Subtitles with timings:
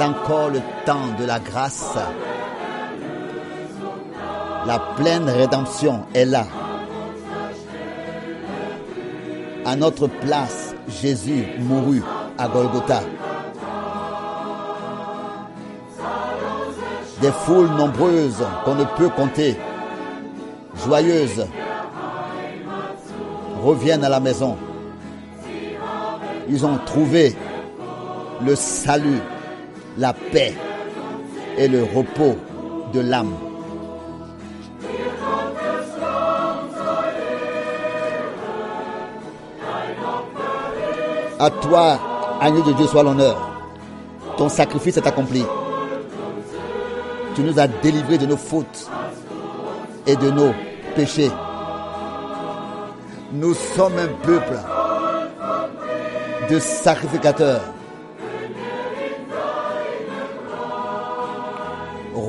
[0.00, 1.96] Encore le temps de la grâce.
[4.66, 6.46] La pleine rédemption est là.
[9.64, 12.02] À notre place, Jésus mourut
[12.36, 13.00] à Golgotha.
[17.20, 19.56] Des foules nombreuses qu'on ne peut compter,
[20.84, 21.46] joyeuses,
[23.62, 24.58] reviennent à la maison.
[26.48, 27.34] Ils ont trouvé
[28.44, 29.20] le salut,
[29.96, 30.54] la paix
[31.56, 32.36] et le repos
[32.92, 33.34] de l'âme.
[41.38, 41.98] À toi,
[42.40, 43.36] agneau de Dieu, soit l'honneur.
[44.36, 45.44] Ton sacrifice est accompli.
[47.34, 48.88] Tu nous as délivrés de nos fautes
[50.06, 50.52] et de nos
[50.94, 51.30] péchés.
[53.32, 54.58] Nous sommes un peuple
[56.48, 57.73] de sacrificateurs.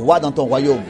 [0.06, 0.84] Dans ton royaume.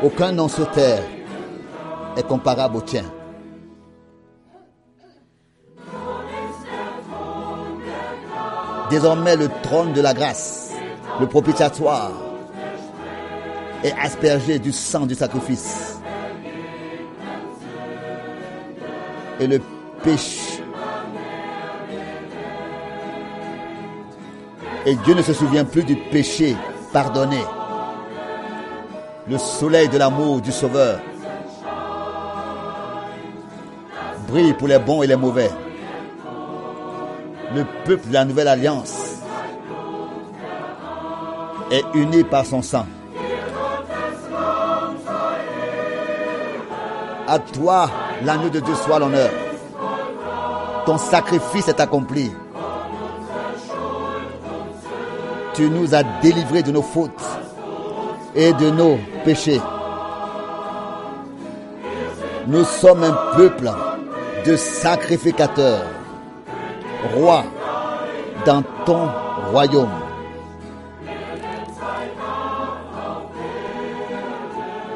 [0.00, 1.02] Aucun nom sur terre
[2.16, 3.02] est comparable au tien.
[8.90, 10.70] Désormais, le trône de la grâce,
[11.20, 12.12] le propitiatoire,
[13.82, 15.98] est aspergé du sang du sacrifice.
[19.40, 19.60] Et le
[20.04, 20.41] péché.
[24.84, 26.56] Et Dieu ne se souvient plus du péché
[26.92, 27.38] pardonné.
[29.28, 30.98] Le soleil de l'amour du Sauveur
[34.32, 35.50] brille pour les bons et les mauvais.
[37.54, 39.18] Le peuple de la nouvelle alliance
[41.70, 42.86] est uni par son sang.
[47.28, 47.90] À toi,
[48.24, 49.30] l'agneau de Dieu soit l'honneur.
[50.86, 52.32] Ton sacrifice est accompli.
[55.54, 57.10] Tu nous as délivrés de nos fautes
[58.34, 59.60] et de nos péchés.
[62.46, 63.70] Nous sommes un peuple
[64.46, 65.84] de sacrificateurs,
[67.14, 67.44] roi
[68.44, 69.08] dans ton
[69.50, 69.88] royaume.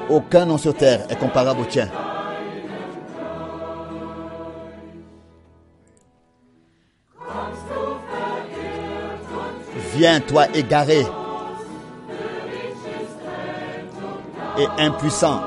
[0.09, 1.89] Aucun nom sur terre est comparable au tien.
[9.97, 11.07] Viens, toi égaré
[14.59, 15.41] et impuissant.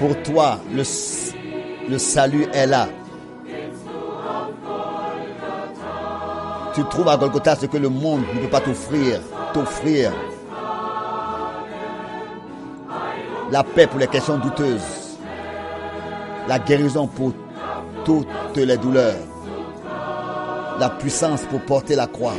[0.00, 2.88] Pour toi, le, salut est là.
[6.74, 9.20] Tu trouves à Golgotha ce que le monde ne peut pas t'offrir,
[9.52, 10.12] t'offrir.
[13.52, 15.18] La paix pour les questions douteuses.
[16.48, 17.32] La guérison pour
[18.04, 19.31] toutes les douleurs.
[20.82, 22.34] La puissance pour porter la croix.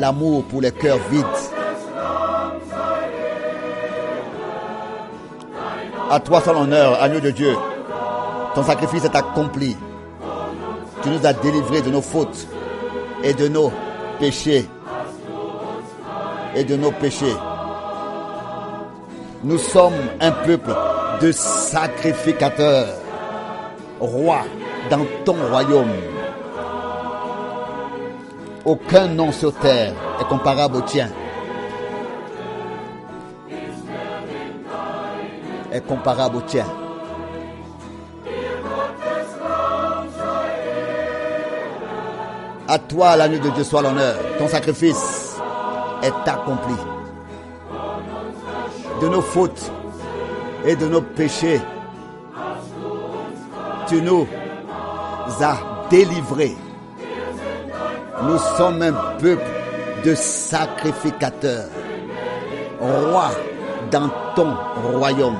[0.00, 1.24] L'amour pour les cœurs vides.
[6.10, 7.54] À toi soit l'honneur, agneau de Dieu.
[8.56, 9.76] Ton sacrifice est accompli.
[11.04, 12.48] Tu nous as délivrés de nos fautes
[13.22, 13.70] et de nos
[14.18, 14.68] péchés.
[16.56, 17.36] Et de nos péchés.
[19.44, 20.74] Nous sommes un peuple
[21.20, 22.88] de sacrificateurs,
[24.00, 24.40] roi
[24.90, 25.92] dans ton royaume.
[28.64, 31.08] Aucun nom sur terre est comparable au tien.
[35.72, 36.66] Est comparable au tien.
[42.70, 44.16] À toi, l'agneau de Dieu, soit l'honneur.
[44.38, 45.38] Ton sacrifice
[46.02, 46.74] est accompli.
[49.00, 49.70] De nos fautes
[50.66, 51.60] et de nos péchés,
[53.88, 54.26] tu nous
[55.40, 55.56] as
[55.90, 56.56] délivrés.
[58.22, 59.42] Nous sommes un peuple
[60.04, 61.68] de sacrificateurs,
[62.80, 63.30] roi
[63.90, 64.54] dans ton
[64.92, 65.38] royaume.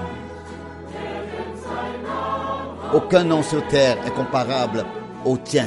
[2.95, 4.85] Aucun nom sur terre est comparable
[5.25, 5.67] au tien.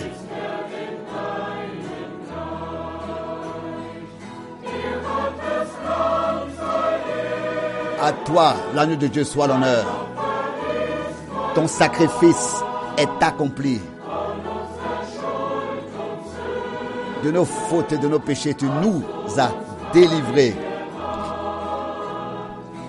[8.04, 9.86] À toi, l'agneau de Dieu, soit l'honneur.
[11.54, 12.64] Ton sacrifice
[12.98, 13.80] est accompli.
[17.24, 19.04] De nos fautes et de nos péchés, tu nous
[19.38, 19.52] as
[19.94, 20.56] délivrés.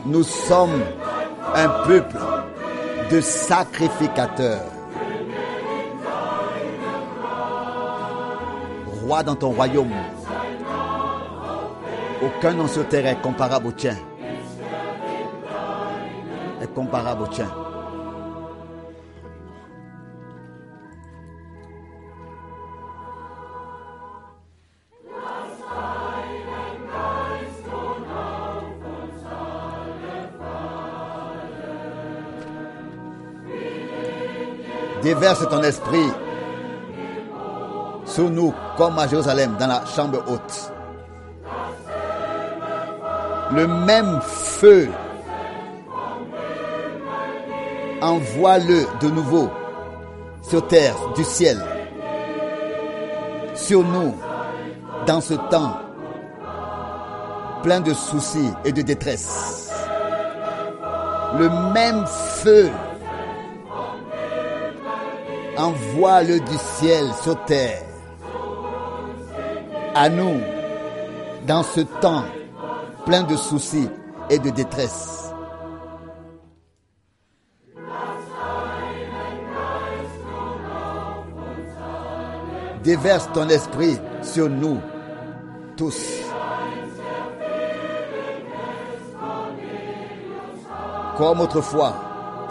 [0.07, 0.83] Nous sommes
[1.55, 2.19] un peuple
[3.11, 4.65] de sacrificateurs.
[9.05, 9.93] Roi dans ton royaume.
[12.25, 13.97] Aucun nom sur terre est comparable au tien.
[16.61, 17.49] Est comparable au tien.
[35.13, 36.11] Déverse ton esprit
[38.07, 40.73] sur nous comme à Jérusalem dans la chambre haute.
[43.51, 44.89] Le même feu,
[48.01, 49.51] envoie-le de nouveau
[50.41, 51.63] sur terre, du ciel,
[53.55, 54.15] sur nous,
[55.07, 55.77] dans ce temps
[57.63, 59.71] plein de soucis et de détresse.
[61.39, 62.71] Le même feu,
[65.63, 67.85] envoie-le du ciel sur terre,
[69.95, 70.41] à nous,
[71.47, 72.25] dans ce temps
[73.07, 73.89] plein de soucis
[74.29, 75.33] et de détresse.
[82.83, 84.81] Déverse ton esprit sur nous
[85.77, 86.03] tous.
[91.17, 91.95] Comme autrefois,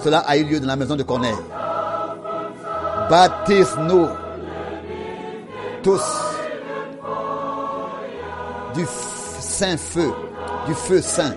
[0.02, 1.36] cela a eu lieu dans la maison de Corneille.
[3.12, 4.08] Baptise-nous
[5.84, 6.02] tous
[8.74, 8.86] du
[9.42, 10.14] saint feu,
[10.66, 11.36] du feu saint.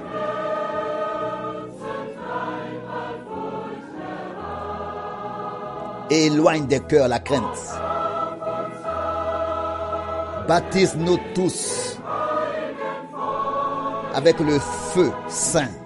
[6.11, 7.43] Éloigne des cœurs la crainte.
[10.47, 11.99] Baptise-nous tous
[14.15, 15.84] avec le feu saint.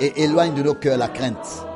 [0.00, 1.66] Et éloigne de nos cœurs la crainte.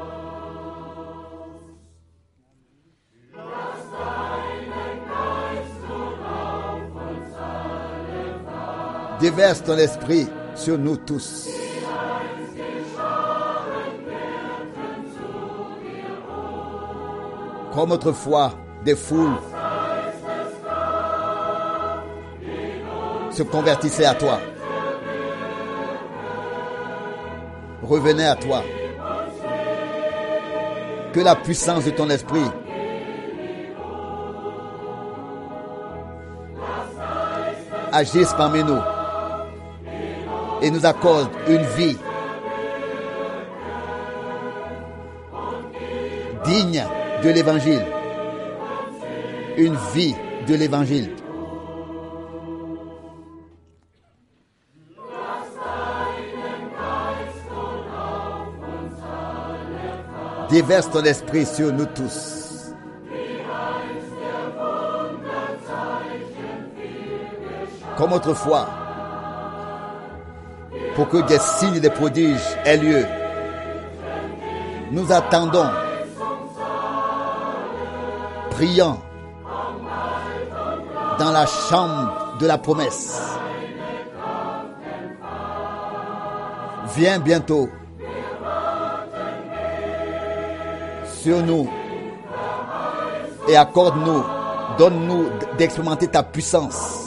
[9.20, 11.48] Déverse ton esprit sur nous tous.
[17.72, 18.52] Comme autrefois,
[18.84, 19.36] des foules
[23.30, 24.38] se convertissaient à toi.
[27.92, 28.62] Revenaient à toi.
[31.12, 32.40] Que la puissance de ton esprit
[37.92, 38.80] agisse parmi nous
[40.62, 41.98] et nous accorde une vie
[46.46, 46.84] digne
[47.22, 47.84] de l'évangile.
[49.58, 50.14] Une vie
[50.48, 51.10] de l'évangile.
[60.52, 62.74] Déverse ton esprit sur nous tous.
[67.96, 68.68] Comme autrefois,
[70.94, 73.06] pour que des signes et des prodiges aient lieu.
[74.90, 75.70] Nous attendons,
[78.50, 79.00] priant
[81.18, 83.22] dans la chambre de la promesse.
[86.94, 87.70] Viens bientôt
[91.22, 91.68] sur nous
[93.48, 94.22] et accorde-nous,
[94.78, 95.26] donne-nous
[95.56, 96.98] d'expérimenter ta puissance.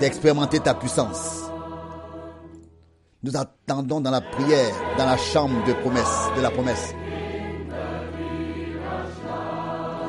[0.00, 1.44] d'expérimenter ta puissance.
[3.22, 6.92] Nous attendons dans la prière, dans la chambre de promesse, de la promesse.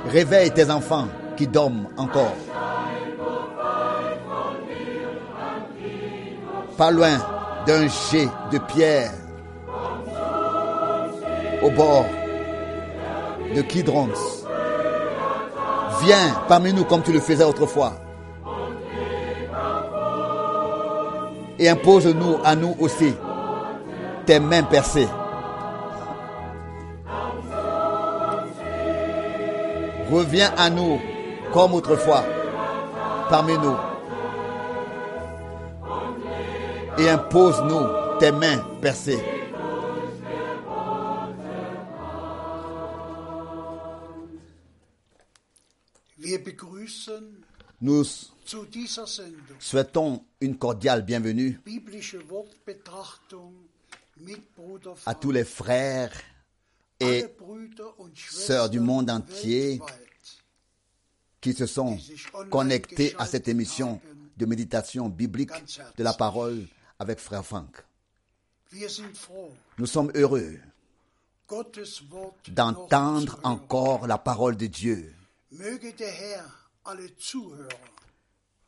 [0.08, 1.06] Réveille tes enfants
[1.38, 2.34] qui dorment encore.
[6.76, 7.20] Pas loin
[7.66, 9.12] d'un jet de pierre
[11.62, 12.06] au bord
[13.56, 14.10] de Kidrons.
[16.02, 17.94] Viens parmi nous comme tu le faisais autrefois.
[21.60, 23.14] et impose-nous à nous aussi
[24.26, 25.08] tes mains percées.
[30.12, 31.00] Reviens à nous
[31.54, 32.24] comme autrefois
[33.30, 33.76] parmi nous
[36.98, 39.22] et impose-nous tes mains percées.
[47.82, 48.04] Nous
[49.60, 51.60] souhaitons une cordiale bienvenue
[55.06, 56.14] à tous les frères
[57.00, 57.26] et
[58.16, 59.82] sœurs du monde entier
[61.42, 61.98] qui se sont
[62.50, 64.00] connectés à cette émission
[64.38, 65.52] de méditation biblique
[65.98, 66.66] de la parole
[67.04, 67.84] avec frère Franck.
[69.78, 70.58] Nous sommes heureux
[72.48, 75.14] d'entendre encore la parole de Dieu.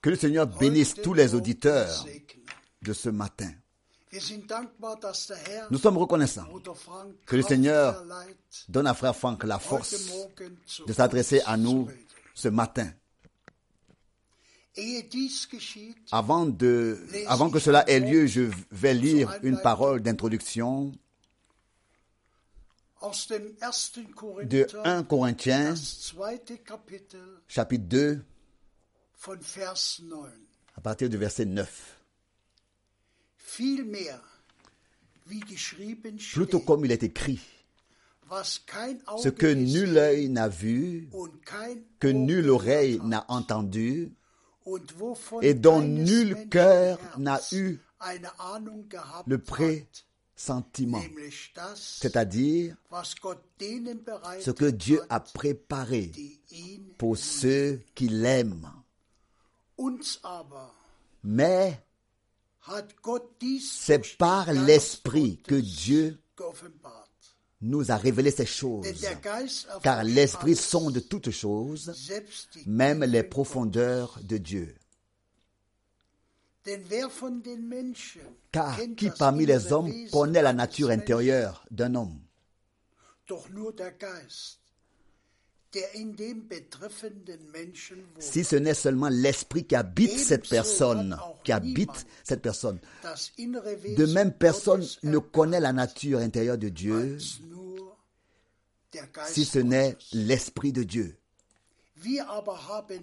[0.01, 2.05] Que le Seigneur bénisse tous les auditeurs
[2.81, 3.51] de ce matin.
[5.71, 6.47] Nous sommes reconnaissants.
[7.25, 8.03] Que le Seigneur
[8.67, 9.95] Donne à frère Franck la force
[10.85, 11.87] de s'adresser à nous
[12.33, 12.91] ce matin.
[16.11, 20.91] Avant, de, avant que cela ait lieu, je vais lire une parole d'introduction
[23.01, 24.01] aus dem 1.
[24.01, 25.75] de Korinther, 1 Corinthiens,
[27.47, 28.25] chapitre 2,
[29.19, 30.31] von Vers 9.
[30.75, 31.67] à partir du verset 9.
[33.37, 34.19] Vielmehr,
[35.27, 37.39] wie geschrieben Plutôt comme il est écrit,
[38.29, 41.09] ce que nul œil n'a vu,
[41.99, 44.11] que nulle oreille n'a entendu,
[45.41, 47.79] et dont nul cœur n'a eu
[49.27, 51.03] le pressentiment,
[51.75, 52.75] c'est-à-dire
[54.39, 56.11] ce que Dieu a préparé
[56.97, 58.71] pour ceux qui l'aiment.
[61.23, 61.79] Mais
[63.61, 66.17] c'est par l'Esprit que Dieu.
[67.65, 68.85] Nous a révélé ces choses.
[69.83, 71.91] Car l'Esprit sonde toutes choses,
[72.65, 74.75] même les profondeurs de Dieu.
[78.51, 82.19] Car qui parmi les hommes connaît la nature intérieure d'un homme?
[88.19, 92.79] Si ce n'est seulement l'Esprit qui habite cette personne, qui habite cette personne,
[93.37, 97.17] de même personne ne connaît la nature intérieure de Dieu
[99.27, 101.17] si ce n'est l'Esprit de Dieu.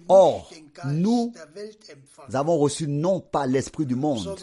[0.07, 0.51] Or,
[0.85, 1.33] nous
[2.33, 4.37] avons reçu non pas l'Esprit du monde,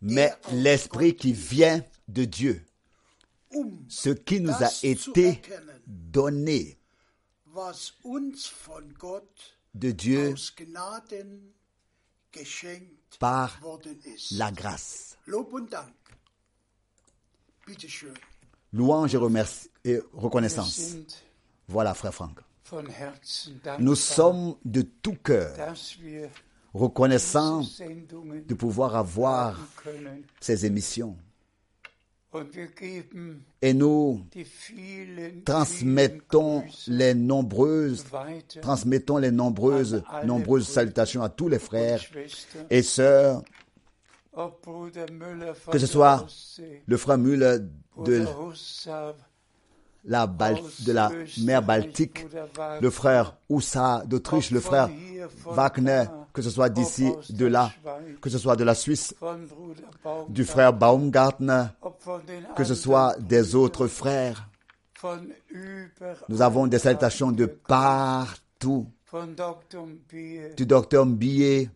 [0.00, 2.64] mais l'Esprit qui vient de Dieu,
[3.54, 5.40] um ce qui nous a été
[5.86, 6.78] donné
[9.74, 10.34] de Dieu
[13.18, 13.60] par
[14.32, 15.16] la grâce.
[18.72, 20.96] Louange et, remercie- et Wir reconnaissance.
[21.68, 22.38] Voilà, frère Franck.
[23.78, 25.54] Nous sommes de tout cœur
[26.74, 27.62] reconnaissants
[28.46, 29.58] de pouvoir avoir
[30.40, 31.16] ces émissions.
[33.62, 34.22] Et nous
[35.46, 38.04] transmettons les nombreuses,
[38.60, 42.02] transmettons les nombreuses, nombreuses salutations à tous les frères
[42.68, 43.42] et sœurs,
[45.70, 46.26] que ce soit
[46.86, 47.58] le frère Müller
[48.04, 48.24] de
[50.04, 51.10] la, de la
[51.42, 52.26] mer Baltique,
[52.80, 54.88] le frère Oussa d'Autriche, le frère
[55.46, 57.70] Wagner, que ce soit d'ici, de là,
[58.20, 59.14] que ce soit de la Suisse,
[60.28, 61.64] du frère Baumgartner,
[62.56, 64.48] que ce soit des autres frères.
[66.28, 68.86] Nous avons des salutations de partout.
[70.56, 71.70] Du docteur Mbillet,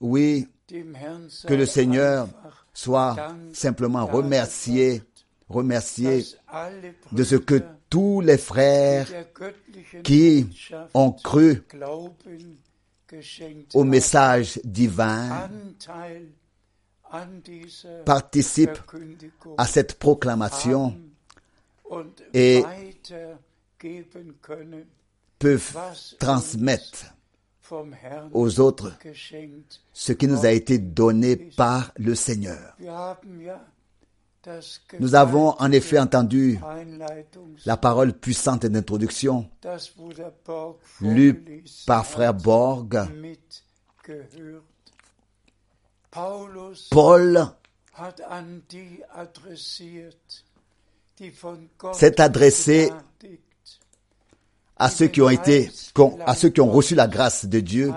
[0.00, 2.28] oui, que le Seigneur
[2.72, 3.16] soit
[3.52, 5.02] simplement remercié,
[5.48, 6.24] remercié
[7.12, 9.06] de ce que tous les frères
[10.02, 10.48] qui
[10.94, 11.62] ont cru
[13.72, 15.48] au message divin
[18.04, 18.80] participent
[19.56, 20.98] à cette proclamation
[22.32, 22.64] et
[25.44, 25.76] peuvent
[26.18, 27.04] transmettre
[28.32, 28.92] aux autres
[29.92, 32.74] ce qui nous a été donné par le Seigneur.
[35.00, 36.58] Nous avons en effet entendu
[37.66, 39.50] la parole puissante d'introduction
[41.02, 43.00] lue par frère Borg.
[46.90, 47.46] Paul
[51.92, 52.90] s'est adressé
[54.76, 55.70] à ceux qui ont été,
[56.26, 57.92] à ceux qui ont reçu la grâce de Dieu,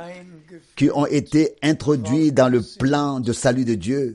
[0.75, 4.13] qui ont été introduits dans le plan de salut de Dieu,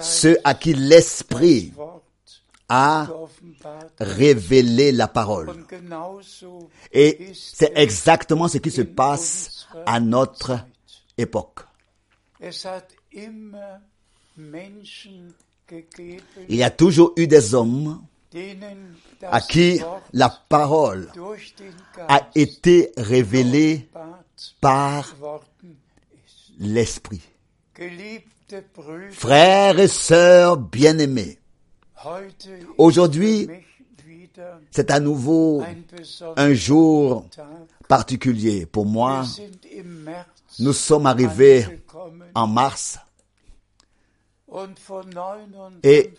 [0.00, 1.72] ceux à qui l'Esprit
[2.68, 3.08] a
[3.98, 5.52] révélé la parole.
[6.92, 10.58] Et c'est es exactement ce qui se passe à notre
[11.16, 11.60] époque.
[16.48, 18.02] Il y a toujours eu des hommes
[19.22, 19.80] à qui
[20.12, 21.10] la parole
[22.08, 23.88] a été révélée
[24.60, 25.14] par
[26.58, 27.22] l'Esprit.
[29.12, 31.38] Frères et sœurs bien-aimés,
[32.78, 33.48] Aujourd'hui,
[34.70, 35.62] c'est à nouveau
[36.36, 37.26] un jour
[37.88, 39.24] particulier pour moi.
[40.58, 41.66] Nous sommes arrivés
[42.34, 42.98] en mars.
[44.46, 46.14] Und vor 59 Et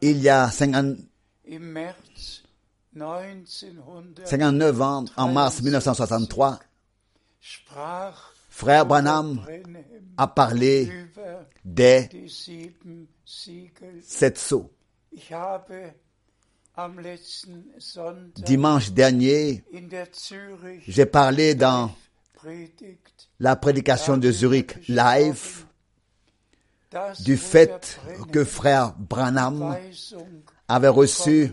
[0.00, 0.98] Il y a 50
[1.44, 2.42] im März
[2.92, 6.58] 1900 59 ans, en mars 1963,
[7.40, 9.40] sprach frère Branham
[10.16, 10.90] a parlé
[11.64, 12.08] des
[14.02, 14.70] sept sceaux.
[18.36, 19.64] Dimanche dernier,
[20.86, 21.90] j'ai parlé dans
[23.38, 25.64] la prédication de Zurich live
[27.20, 28.00] du fait
[28.32, 29.76] que frère Branham
[30.68, 31.52] avait reçu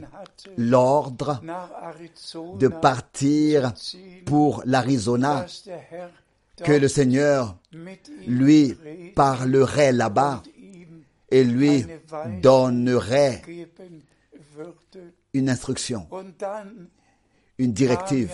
[0.58, 1.42] l'ordre
[2.58, 3.74] de partir
[4.26, 5.46] pour l'Arizona,
[6.64, 7.58] que le Seigneur
[8.26, 8.78] lui
[9.16, 10.44] parlerait là-bas
[11.30, 11.86] et lui
[12.42, 13.42] donnerait
[15.34, 16.08] une instruction,
[17.58, 18.32] une directive.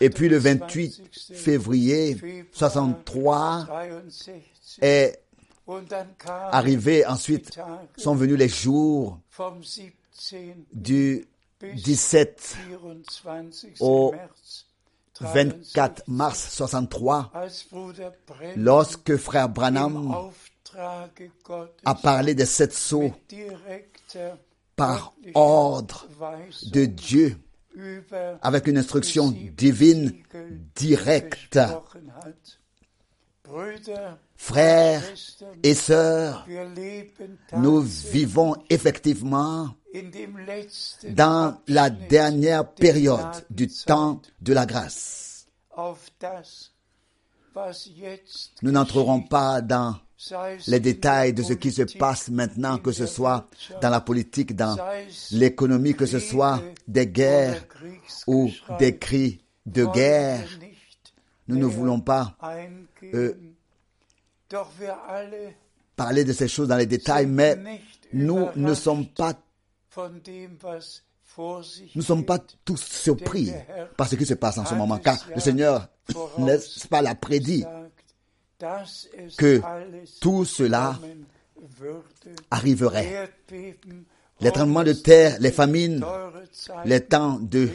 [0.00, 1.02] Et puis le 28.
[1.18, 3.68] 28 février Februar 63 63
[4.80, 5.23] est
[5.66, 7.58] und dann kam arrivé, ensuite
[7.96, 9.94] sont venus les jours vom 17.
[10.72, 11.26] du
[11.60, 12.56] bis 17
[13.22, 13.80] 24.
[13.80, 14.66] au März
[15.20, 20.12] 24 63, mars 63, als Bruder Brennan lorsque frère Branham
[21.84, 23.12] a parlé des sept sceaux
[24.74, 26.08] par ordre
[26.64, 27.36] de Dieu,
[28.42, 30.12] avec une instruction divine
[30.74, 31.60] directe.
[34.36, 35.02] Frères
[35.62, 36.46] et sœurs,
[37.56, 39.74] nous vivons effectivement
[41.10, 45.46] dans la dernière der période du temps de la grâce.
[48.62, 49.96] Nous n'entrerons pas dans
[50.66, 53.48] les détails de ce qui se passe maintenant, in que ce soit
[53.80, 54.76] dans la politique, dans
[55.32, 57.64] l'économie, que ce soit des guerres
[58.26, 60.46] ou des cris de guerre.
[61.46, 62.36] Nous ne voulons pas
[63.12, 63.34] euh,
[65.96, 67.56] parler de ces choses dans les détails, mais
[68.12, 69.34] nous ne sommes pas,
[71.94, 73.52] nous sommes pas tous surpris
[73.96, 75.88] par ce qui se passe en ce moment, car le Seigneur,
[76.38, 77.64] n'est-ce pas, l'a prédit
[79.36, 79.60] que
[80.20, 80.98] tout cela
[82.50, 83.30] arriverait.
[84.40, 86.04] Les tremblements de terre, les famines,
[86.84, 87.68] les temps de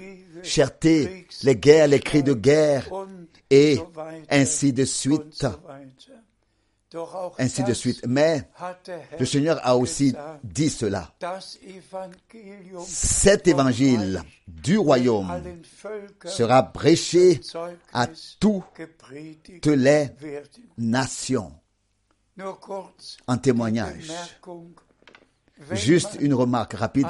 [0.43, 2.87] cherté, les guerres, les cris de guerre,
[3.49, 3.79] et
[4.29, 5.45] ainsi de suite,
[7.38, 8.06] ainsi de suite.
[8.08, 8.43] Mais
[9.19, 11.13] le Seigneur a aussi dit cela.
[12.86, 15.41] Cet évangile du royaume
[16.25, 17.41] sera prêché
[17.93, 18.08] à
[18.39, 20.10] toutes les
[20.78, 21.54] nations
[23.28, 24.12] en témoignage.
[25.71, 27.08] Juste une remarque rapide.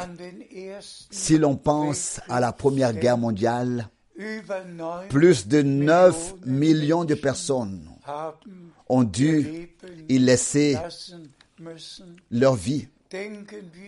[1.11, 3.89] Si l'on pense à la Première Guerre mondiale,
[5.09, 7.89] plus de 9 millions de personnes
[8.89, 9.69] ont dû
[10.09, 10.77] y laisser
[12.31, 12.87] leur vie.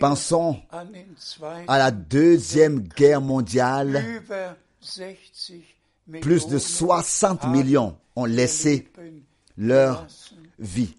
[0.00, 0.60] Pensons
[1.68, 4.04] à la Deuxième Guerre mondiale.
[4.16, 5.62] über 60
[6.20, 8.88] Plus de Millionen 60 haben millions ont laissé
[9.56, 10.06] leur
[10.58, 10.96] vie.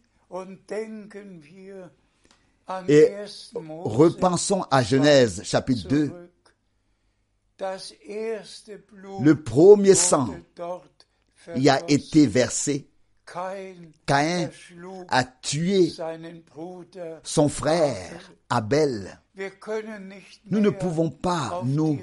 [2.87, 3.59] Et 1.
[3.59, 6.05] Mose repensons à Genèse chapitre 2.
[6.05, 6.29] zurück.
[7.57, 10.33] Das erste Blut Le premier sang
[11.55, 12.87] y a été versé.
[13.25, 14.49] Caïn
[15.07, 15.91] a tué
[17.23, 19.19] son frère Abel.
[20.49, 21.99] Nous ne pouvons pas nous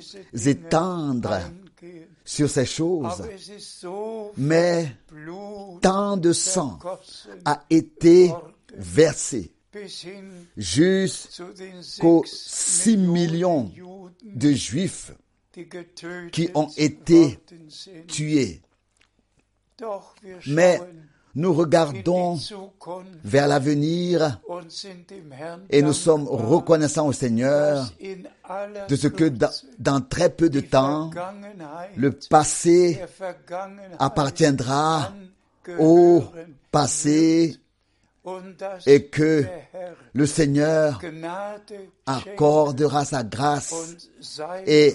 [0.46, 1.40] étendre
[2.24, 3.22] sur ces choses,
[4.36, 4.96] mais
[5.82, 6.78] tant de sang
[7.44, 8.32] a été
[8.74, 9.52] versé
[10.56, 13.70] jusqu'aux zu den 6 sechs millions
[14.24, 15.12] de Juifs
[16.32, 17.38] qui ont été
[18.08, 18.62] tués.
[20.46, 20.80] Mais
[21.34, 22.38] nous regardons
[23.24, 24.40] vers l'avenir
[25.70, 27.92] et nous sommes reconnaissants au Seigneur
[28.88, 29.30] de ce que
[29.78, 31.10] dans, très peu de temps,
[31.96, 33.00] le passé
[33.98, 35.12] appartiendra
[35.78, 36.24] au
[36.70, 37.56] passé
[38.86, 39.44] et que
[40.12, 41.00] le Seigneur
[42.06, 43.74] accordera sa grâce
[44.66, 44.94] et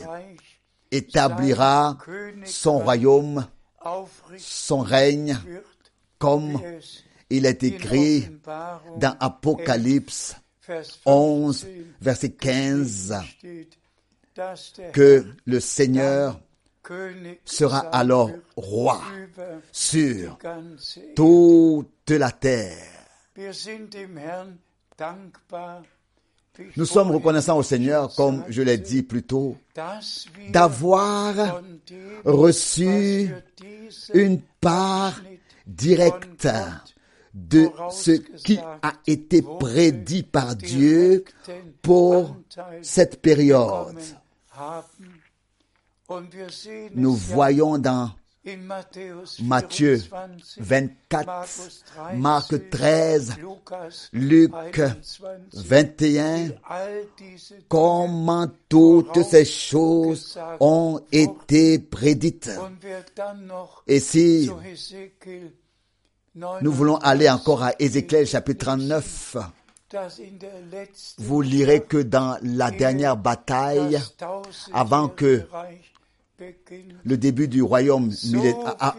[0.92, 1.98] établira
[2.46, 3.46] son royaume,
[4.38, 5.38] son règne,
[6.18, 6.62] comme
[7.30, 8.28] il est écrit
[8.98, 10.36] dans Apocalypse
[10.68, 11.72] Vers 11, 15
[12.02, 13.78] verset 15, steht,
[14.36, 16.40] dass der que le Seigneur
[17.46, 19.02] sera alors roi
[19.72, 20.38] sur
[21.16, 22.92] toute la terre.
[26.78, 29.58] Nous sommes reconnaissants au Seigneur, comme je l'ai dit plus tôt,
[30.50, 31.62] d'avoir
[32.24, 33.30] reçu
[34.14, 35.22] une part
[35.68, 36.48] directe
[37.34, 41.26] de ce qui a été prédit par Dieu
[41.82, 42.36] pour
[42.82, 43.98] cette période.
[46.94, 48.12] Nous voyons dans
[49.42, 54.52] Matthieu 24, 24, Markus 13, Marc 13, Lukas Luc
[55.52, 62.52] 21, 21, all diese comment toutes ces choses ont été prédites.
[63.88, 64.52] Et si
[66.36, 69.38] nous voulons aller encore à Ézéchiel chapitre 39,
[69.90, 74.00] dass in der letzten vous lirez que dans la dernière bataille,
[74.74, 75.48] avant que.
[77.04, 78.12] Le début du royaume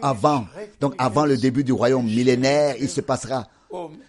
[0.03, 0.46] avant
[0.81, 3.46] donc avant le début du royaume millénaire, il se passera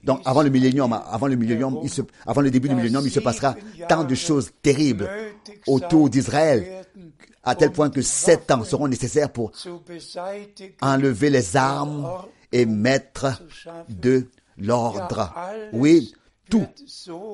[0.04, 3.12] donc avant le millénium, avant le millénium, il se, avant le début du millénium, il
[3.12, 3.56] se passera
[3.90, 5.10] tant de choses terribles
[5.66, 6.86] autour d'Israël,
[7.44, 9.52] à tel point que sept ans seront nécessaires pour
[10.82, 12.08] enlever les armes
[12.52, 13.42] et mettre
[13.90, 15.34] de l'ordre.
[15.74, 16.14] Oui,
[16.50, 16.68] tout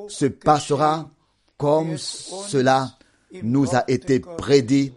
[0.08, 1.10] se passera
[1.58, 2.98] comme cela
[3.44, 4.94] nous a été prédit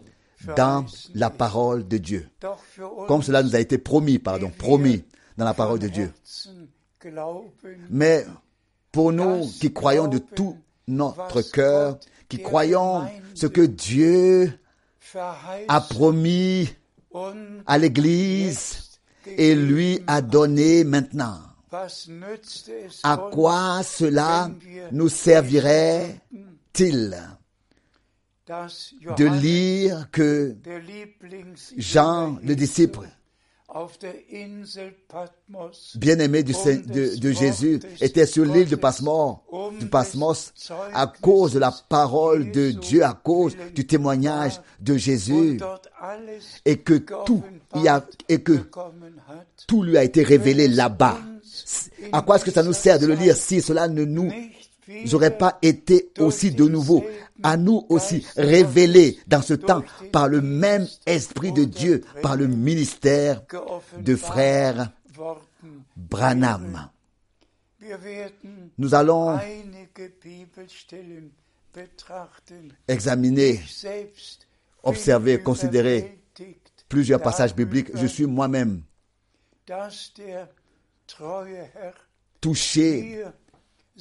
[0.55, 2.27] dans la parole de Dieu.
[3.07, 5.03] Comme cela nous a été promis, pardon, promis
[5.37, 6.11] dans la parole de Dieu.
[7.89, 8.25] Mais
[8.91, 10.57] pour nous qui croyons de tout
[10.87, 14.53] notre cœur, qui croyons ce que Dieu
[15.67, 16.69] a promis
[17.65, 21.39] à l'Église et lui a donné maintenant.
[23.03, 24.49] À quoi cela
[24.91, 27.17] nous servirait-il?
[29.17, 30.55] De lire que
[31.77, 33.07] Jean, le disciple
[35.99, 39.39] bien-aimé Saint- de, de Jésus, était sur l'île de Pasmos,
[39.79, 40.53] du Pasmos,
[40.93, 45.59] à cause de la parole de Dieu, à cause du témoignage de Jésus,
[46.65, 46.93] et que
[47.25, 47.43] tout
[47.75, 48.53] y a, et que
[49.67, 51.17] tout lui a été révélé là-bas.
[52.13, 54.31] À quoi est-ce que ça nous sert de le lire si cela ne nous
[55.13, 57.03] aurait pas été aussi de nouveau
[57.43, 62.47] à nous aussi révélé dans ce temps par le même Esprit de Dieu, par le
[62.47, 63.43] ministère
[63.99, 64.91] de frère.
[65.95, 66.89] Branham.
[68.77, 69.39] Nous allons
[72.87, 73.61] examiner
[74.83, 76.17] Observer, considérer
[76.87, 77.89] plusieurs passages bibliques.
[77.93, 78.83] Je suis moi-même
[82.39, 83.23] touché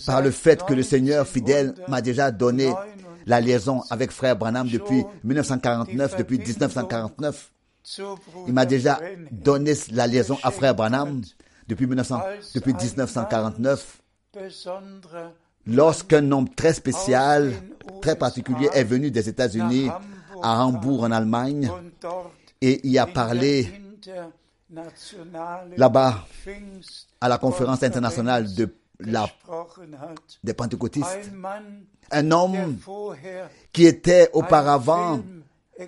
[0.04, 4.37] par le fait que le Seigneur fidèle m'a déjà donné 1999 la liaison avec frère
[4.37, 7.50] Branham depuis 1949, depuis 1949.
[7.82, 11.22] zu Bruder Il m'a déjà donné la liaison à frère Branham
[11.68, 12.20] depuis, 1900
[12.54, 14.00] depuis 1949.
[14.35, 15.28] besonderer
[15.66, 17.52] Lorsqu'un homme très spécial,
[18.00, 19.88] très particulier est venu des États-Unis
[20.42, 21.70] à Hambourg en Allemagne
[22.61, 23.72] et y a parlé
[25.76, 26.24] là-bas
[27.20, 29.26] à la conférence internationale de la,
[30.42, 31.30] des Pentecôtistes.
[32.11, 32.78] Un homme
[33.72, 35.20] qui était auparavant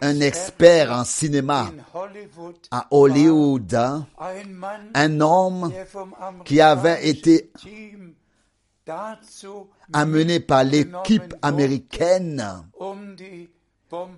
[0.00, 1.70] un expert en cinéma.
[2.70, 3.78] À Hollywood,
[4.94, 5.72] un homme
[6.44, 7.50] qui avait été
[9.92, 13.16] amené par l'équipe américaine um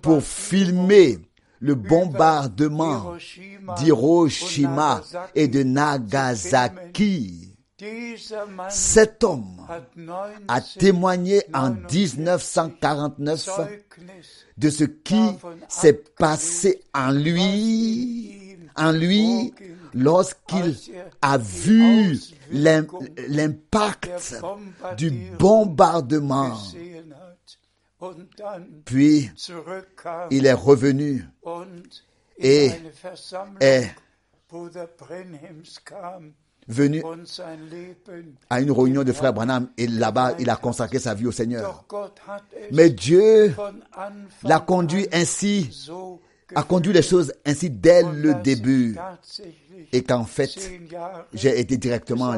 [0.01, 1.19] pour filmer
[1.59, 3.13] le bombardement
[3.77, 5.01] d'Hiroshima
[5.35, 7.50] et de Nagasaki.
[8.69, 9.65] Cet homme
[10.47, 15.21] a 19 témoigné en 1949 Zeugnis de ce qui
[15.67, 19.53] s'est passé en lui, en lui,
[19.93, 20.75] lorsqu'il
[21.21, 22.19] a vu
[22.51, 22.85] l'im-
[23.27, 24.35] l'impact
[24.97, 26.57] du bombardement.
[28.85, 29.31] Puis
[30.31, 31.23] il est revenu
[32.37, 32.71] Et
[36.67, 37.03] venu
[38.49, 41.85] à une réunion de frères Branham et là-bas il a consacré sa vie au Seigneur.
[42.71, 43.55] Mais Dieu
[44.43, 45.89] l'a conduit ainsi,
[46.55, 48.97] a conduit les choses ainsi dès le début
[49.91, 50.49] et qu'en fait
[51.33, 52.35] j'ai été directement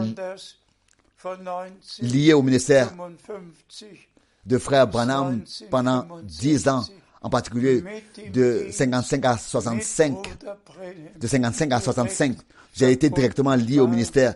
[2.02, 4.10] lié au ministère 1955
[4.46, 6.84] de frère Branham pendant 10 ans,
[7.24, 7.84] en particulier
[8.32, 10.12] de 55 à 65.
[10.12, 12.38] mit Bruder Brenhem De 55 à 65,
[12.74, 14.36] j'ai été directement lié au ministère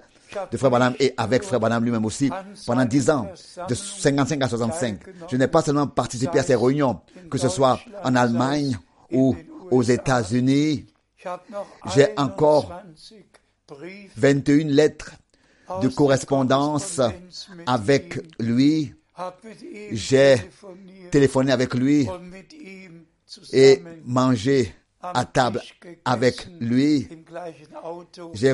[0.52, 2.30] de frère Branham et avec frère Branham lui-même aussi
[2.66, 3.28] pendant 10 ans,
[3.68, 5.00] de 55 à 65.
[5.30, 8.78] Je n'ai pas seulement participé à ces réunions, que ce soit en Allemagne
[9.12, 9.36] ou
[9.72, 10.86] aux États-Unis.
[11.94, 13.28] J'ai encore 21
[13.68, 15.12] Briefe 21 lettres
[15.82, 17.02] de correspondance
[17.66, 18.94] avec lui.
[19.92, 20.36] J'ai
[21.12, 22.08] téléphoné avec lui
[23.52, 25.62] et mangé à table
[26.06, 27.08] avec lui.
[28.34, 28.54] J'ai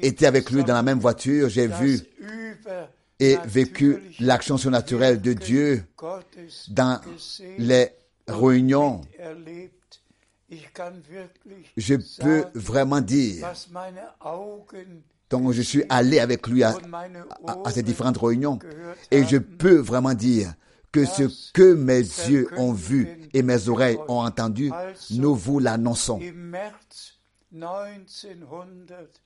[0.00, 2.00] Été avec lui dans la même voiture, j'ai vu
[3.18, 5.84] et vécu l'action surnaturelle de Dieu
[6.68, 7.00] dans
[7.58, 7.88] les
[8.28, 9.00] réunions
[11.76, 13.46] je peux vraiment dire,
[15.30, 16.74] donc je suis allé avec lui à,
[17.70, 18.58] ces différentes réunions
[19.10, 20.54] et je peux vraiment dire
[20.92, 24.70] que ce que mes yeux ont vu et mes oreilles ont entendu,
[25.10, 26.20] nous vous l'annonçons.
[26.22, 27.18] im März
[27.52, 29.16] 1963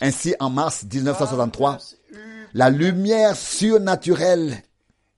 [0.00, 4.62] Ainsi, en mars war 1963, das Üben la lumière surnaturelle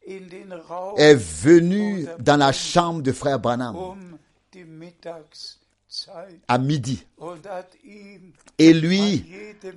[0.06, 3.74] est venue dans la chambre de frère Branham
[6.48, 7.06] à midi.
[8.58, 9.24] Et lui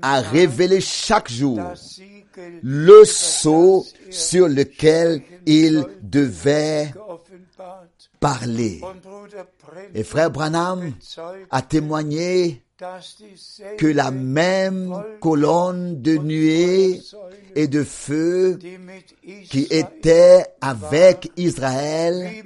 [0.01, 1.59] a révélé chaque jour
[2.63, 6.91] le sceau sur lequel il devait
[8.19, 8.81] parler.
[9.93, 10.93] Et frère Branham
[11.49, 12.63] a témoigné
[13.77, 17.01] que la même colonne de nuée
[17.55, 18.57] et de feu
[19.49, 22.43] qui était avec Israël,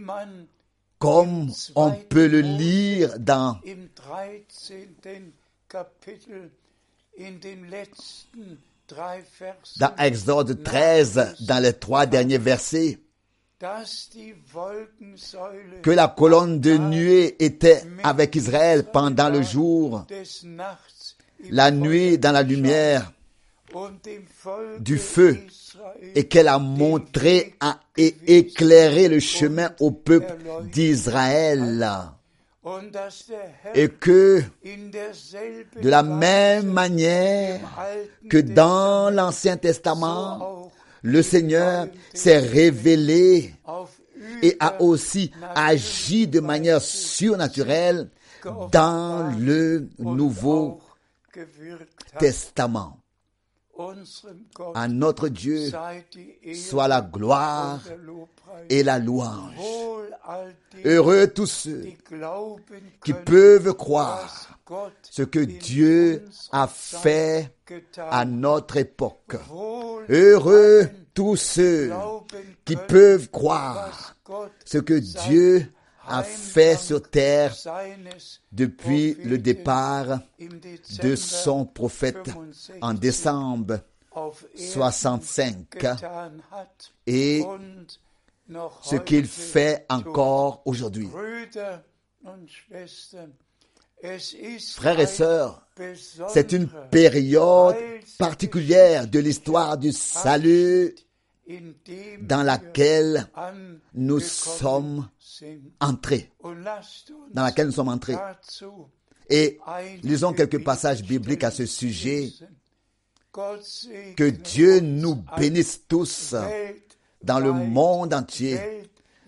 [1.04, 4.84] comme on peut le lire dans im 13.
[5.68, 6.50] Kapitel
[7.20, 13.00] in den letzten drei Versen, dans Exode 13, dans les trois derniers versets,
[15.82, 20.06] que la colonne de nuée était avec Israël pendant le jour,
[21.50, 23.12] la nuit dans la lumière,
[24.79, 25.38] du feu,
[26.15, 27.55] et qu'elle a montré
[27.97, 30.36] et éclairé le chemin au peuple
[30.71, 31.89] d'Israël.
[33.75, 37.59] Et que de la même manière
[38.29, 43.53] que dans l'Ancien Testament, le Seigneur s'est révélé
[44.41, 48.09] et a aussi agi de manière surnaturelle
[48.71, 50.79] dans le Nouveau.
[52.19, 53.03] Testament.
[54.75, 55.71] À notre Dieu
[56.53, 57.81] soit la gloire
[58.69, 59.55] et la louange.
[60.86, 61.86] Heureux tous ceux
[63.03, 64.59] qui peuvent croire
[65.01, 67.51] ce que Dieu a fait
[67.97, 69.36] à notre époque.
[70.09, 71.91] Heureux tous ceux
[72.65, 74.15] qui peuvent croire
[74.65, 75.71] ce que Dieu
[76.08, 77.56] a fait sur terre
[78.52, 80.20] depuis le départ
[81.02, 83.80] de son prophète 65 en décembre
[84.12, 87.44] auf Erden 65 getan hat et
[88.84, 91.10] ce qu'il fait encore aujourd'hui.
[94.76, 95.66] Frères et sœurs,
[96.30, 97.76] c'est une période
[98.20, 100.94] particulière de l'histoire du salut
[102.21, 103.27] dans laquelle
[103.93, 105.08] nous sommes
[105.79, 106.32] entrés.
[106.43, 108.15] Dans laquelle nous sommes entrés.
[109.29, 109.60] Et
[110.03, 112.29] lisons quelques passages bibliques à ce sujet.
[113.34, 116.36] Que Dieu nous bénisse tous
[117.23, 118.60] dans le monde entier,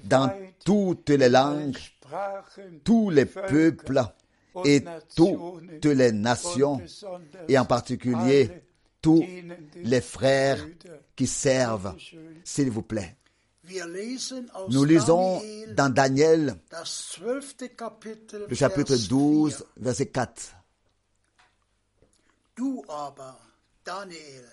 [0.03, 0.31] dans
[0.63, 1.77] toutes les langues,
[2.83, 4.03] tous les peuples
[4.63, 4.83] et
[5.15, 6.81] toutes les nations,
[7.47, 8.51] et en particulier
[9.05, 9.23] tous
[9.75, 10.65] les frères
[11.15, 11.95] qui servent,
[12.43, 13.15] s'il vous plaît.
[14.69, 15.41] Nous lisons
[15.75, 16.55] dans Daniel,
[18.49, 19.67] le chapitre Vers 12, 4.
[19.77, 20.55] verset 4.
[22.57, 23.39] Du aber,
[23.85, 24.45] Daniel,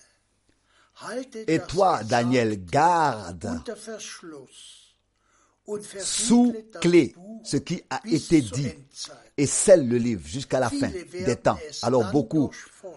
[1.03, 3.63] halte Et toi, Daniel, garde
[6.01, 8.69] sous clé ce qui a été dit
[9.37, 11.59] et scelle le livre jusqu'à la fin des temps.
[11.83, 12.51] Alors beaucoup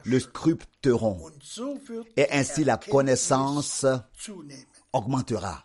[0.04, 1.20] le scruteront
[1.58, 3.86] wird et ainsi la connaissance
[4.94, 5.64] augmentera.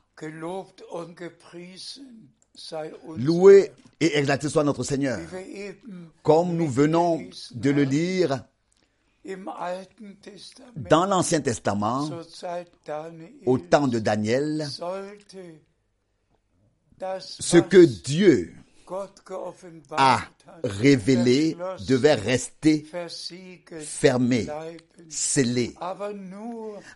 [3.16, 5.18] Loué et exalté soit notre Seigneur.
[6.22, 8.44] Comme nous venons de le lire
[10.76, 12.08] dans l'Ancien Testament,
[13.46, 14.66] au temps de Daniel,
[17.20, 18.54] ce que Dieu
[19.96, 20.20] a
[20.64, 22.86] révélé devait rester
[23.80, 24.46] fermé,
[25.08, 25.74] scellé,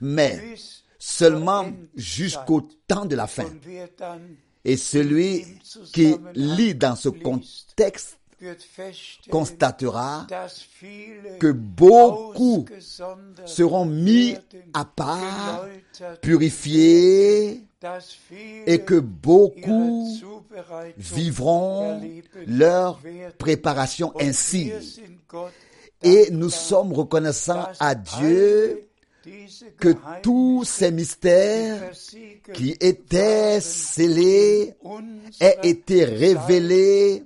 [0.01, 0.57] mais
[0.99, 3.47] seulement jusqu'au temps de la fin.
[4.65, 5.45] Et celui
[5.93, 8.19] qui lit dans ce contexte
[9.31, 10.27] constatera
[11.39, 12.67] que beaucoup
[13.47, 14.37] seront mis
[14.73, 15.67] à part,
[16.21, 17.63] purifiés,
[18.67, 20.09] et que beaucoup
[20.97, 22.01] vivront
[22.47, 23.01] leur
[23.39, 24.73] préparation ainsi.
[26.03, 28.89] Et nous sommes reconnaissants à Dieu
[29.79, 31.93] que tous ces mystères
[32.53, 34.75] qui étaient scellés
[35.41, 37.25] aient été révélés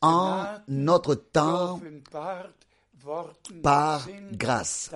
[0.00, 1.80] en notre temps
[3.62, 4.90] par grâce.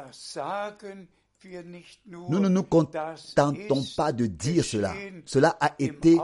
[2.06, 4.94] Nous ne nous contentons pas de dire cela.
[5.24, 6.18] Cela a été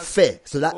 [0.00, 0.42] fait.
[0.44, 0.72] Cela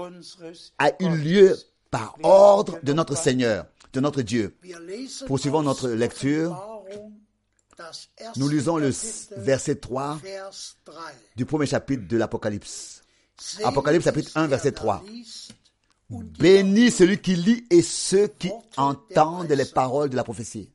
[0.79, 1.57] a eu lieu
[1.90, 4.57] par ordre de notre Seigneur, de notre Dieu.
[5.27, 6.83] Poursuivons notre lecture.
[8.37, 8.90] Nous lisons le
[9.37, 10.51] verset 3 Vers
[10.85, 11.03] 3.
[11.37, 13.03] du premier chapitre de l'Apocalypse.
[13.64, 15.03] Apocalypse chapitre ist 1, der, verset der 3.
[15.07, 15.55] liest
[16.11, 20.70] und die Béni celui qui lit et ceux qui entendent les paroles de la prophétie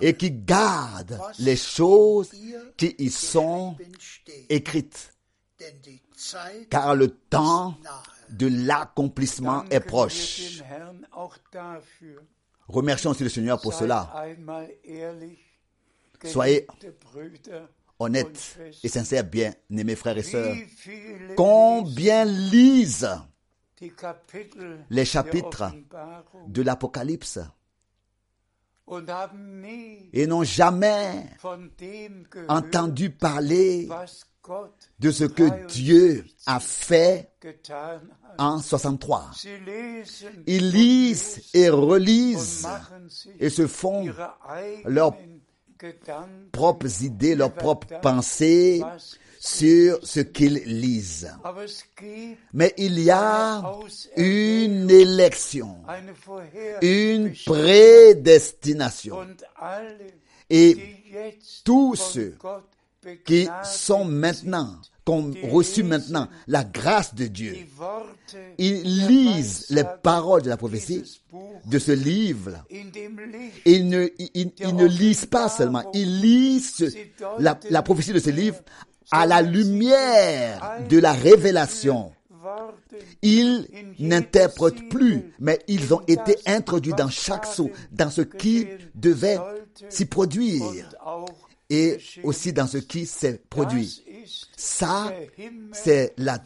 [0.00, 2.30] et qui gardent les choses
[2.76, 3.76] qui y sont
[4.48, 5.12] écrites.
[6.70, 7.76] Car le temps
[8.30, 10.62] de l'accomplissement est proche.
[12.68, 14.12] Remercions aussi le Seigneur pour cela.
[16.24, 17.62] Soyez geliebte Brüder
[17.98, 19.04] und Honnête et Schwestern.
[19.04, 20.56] sincère, bien aimés frères et sœurs.
[21.36, 23.10] Combien lisent
[24.90, 25.72] les chapitres
[26.46, 27.40] de l'Apocalypse?
[30.12, 31.26] Et n'ont jamais
[32.48, 33.88] entendu parler
[34.98, 37.30] de ce que Dieu a fait
[38.38, 39.30] en 63.
[39.34, 42.68] Sie lesen Ils lisent et relisent
[43.38, 44.12] et se font
[44.84, 45.16] leurs
[46.50, 48.82] propres idées, leurs propres pensées
[49.44, 51.34] sur ce qu'ils lisent.
[52.52, 53.60] Mais il y a
[54.16, 55.78] une élection,
[56.80, 59.16] une prédestination.
[60.48, 60.76] Et
[61.64, 62.36] tous ceux
[63.24, 67.56] qui sont maintenant, qui ont reçu maintenant la grâce de Dieu,
[68.58, 71.02] ils lisent les paroles de la prophétie
[71.64, 72.64] de ce livre.
[73.66, 76.96] Ils ne, lisent pas seulement, ils lisent
[77.40, 78.60] la prophétie de ce livre
[79.12, 82.12] à la lumière de la révélation.
[83.22, 83.68] Ils
[84.00, 89.38] n'interprètent plus, mais ils ont été introduits dans chaque saut, dans ce qui devait
[89.88, 90.64] s'y produire
[91.70, 94.02] et aussi dans ce qui s'est produit.
[94.56, 95.12] Ça,
[95.72, 96.42] c'est la,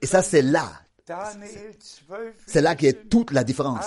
[0.00, 0.72] et ça c'est là,
[1.06, 1.50] Daniel
[2.08, 3.84] 12 c'est là qui est toute la différence.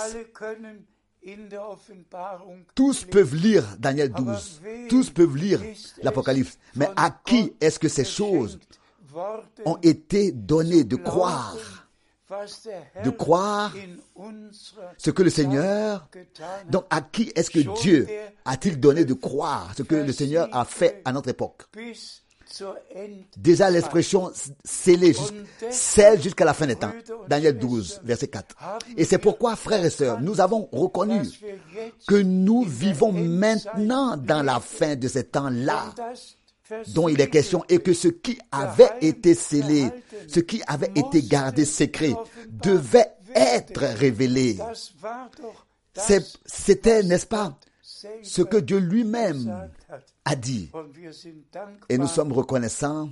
[2.74, 5.60] Tous peuvent lire Daniel 12, tous peuvent lire
[6.02, 8.58] l'Apocalypse, mais à qui est-ce que ces choses
[9.64, 11.56] ont été données de croire,
[13.04, 13.74] de croire
[14.96, 16.08] ce que le Seigneur,
[16.68, 18.06] donc à qui est-ce que Dieu
[18.44, 21.62] a-t-il donné de croire ce que le Seigneur a fait à notre époque?
[23.36, 24.32] Déjà l'expression
[24.64, 25.14] scellée,
[26.20, 26.92] jusqu'à la fin des temps.
[27.28, 28.56] Daniel 12, verset 4.
[28.96, 31.22] Et c'est pourquoi, frères et sœurs, nous avons reconnu
[32.06, 35.94] que nous vivons maintenant dans la fin de ces temps-là
[36.88, 39.88] dont il est question et que ce qui avait été scellé,
[40.28, 42.14] ce qui avait été gardé secret,
[42.48, 44.58] devait être révélé.
[46.46, 47.58] C'était, n'est-ce pas,
[48.22, 49.68] ce que Dieu lui-même.
[50.24, 50.70] A dit.
[51.88, 53.10] Et nous sommes reconnaissants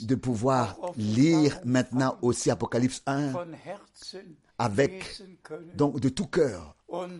[0.00, 5.20] de pouvoir lire maintenant aussi Apocalypse 1 von Herzen avec,
[5.74, 6.76] donc de tout cœur,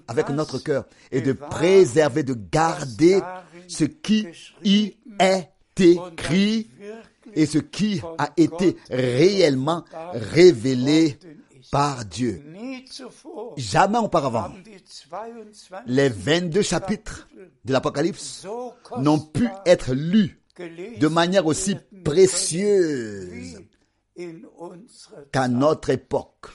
[0.06, 3.20] avec notre cœur, et de préserver, de garder
[3.66, 4.28] ce qui
[4.62, 6.70] y est écrit
[7.34, 11.18] et ce qui a été réellement révélé
[11.72, 12.44] par Dieu.
[13.56, 14.76] Jamais auparavant, haben die
[15.10, 17.28] 22 les 22 chapitres
[17.64, 18.46] de l'Apocalypse
[18.98, 23.58] n'ont pu être lus de manière aussi précieuse
[25.32, 26.48] qu'à notre époque.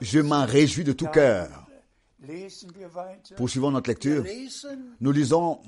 [0.00, 1.66] Je m'en réjouis de tout cœur.
[3.36, 4.24] Poursuivons notre lecture.
[5.00, 5.60] Nous lisons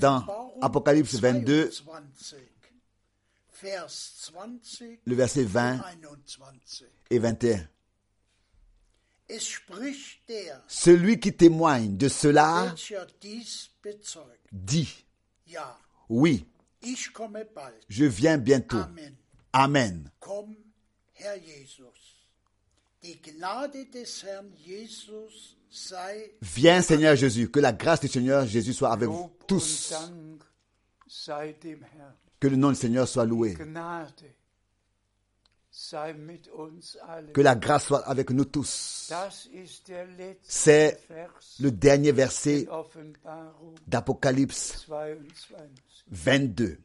[0.00, 0.24] dans
[0.62, 2.51] Apocalypse 22, 22, Vers 20
[5.04, 6.84] le verset und 20 21.
[7.10, 7.68] et 21.
[9.28, 12.74] Es spricht der, Celui qui témoigne de cela
[14.50, 15.06] dit,
[16.08, 16.44] oui,
[17.88, 18.78] je viens bientôt.
[18.78, 19.16] Amen.
[19.52, 20.10] Amen.
[20.20, 20.56] Komm,
[21.14, 22.12] Herr Jesus.
[23.02, 28.72] Die Gnade des Herrn Jesus sei Viens Seigneur Jésus, que la grâce du Seigneur Jésus
[28.72, 29.92] soit avec vous tous.
[32.42, 33.56] Que le nom du Seigneur soit loué.
[37.32, 39.12] Que la grâce soit avec nous tous.
[40.42, 41.00] C'est
[41.60, 42.66] le dernier verset
[43.86, 44.88] d'Apocalypse
[46.08, 46.10] 22.
[46.10, 46.78] 22.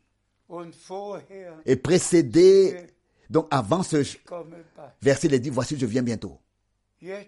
[0.50, 2.86] Und vorher Et précédé,
[3.32, 4.04] donc avant ce
[5.02, 6.40] verset, il est dit, voici, je viens bientôt.
[7.02, 7.26] Le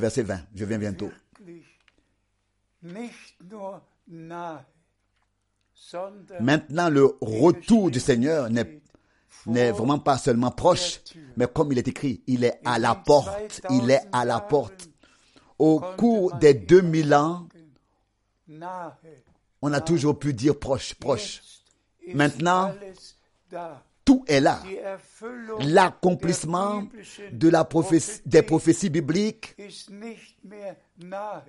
[0.00, 1.12] verset 20, je viens bientôt.
[6.40, 11.00] Maintenant, le retour du Seigneur n'est vraiment pas seulement proche,
[11.36, 14.88] mais comme il est écrit, il est à la porte, il est à la porte.
[15.58, 17.48] Au cours des 2000 ans,
[19.62, 21.42] on a toujours pu dire proche, proche.
[22.14, 22.74] Maintenant.
[24.04, 24.62] Tout est là.
[25.58, 26.84] L'accomplissement
[27.32, 29.56] des prophéties bibliques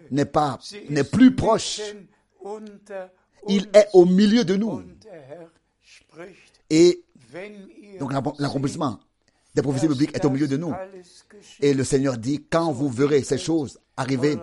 [0.10, 0.58] n'est pas,
[0.89, 1.82] n'est plus proche.
[2.56, 3.06] Unter
[3.48, 4.82] Il est au milieu de nous.
[5.84, 7.04] Spricht, Et
[8.00, 9.00] donc l'accom- l'accomplissement
[9.56, 10.74] des prophéties bibliques est au milieu de nous.
[11.62, 14.38] Et le Seigneur dit, quand vous verrez ces choses arriver,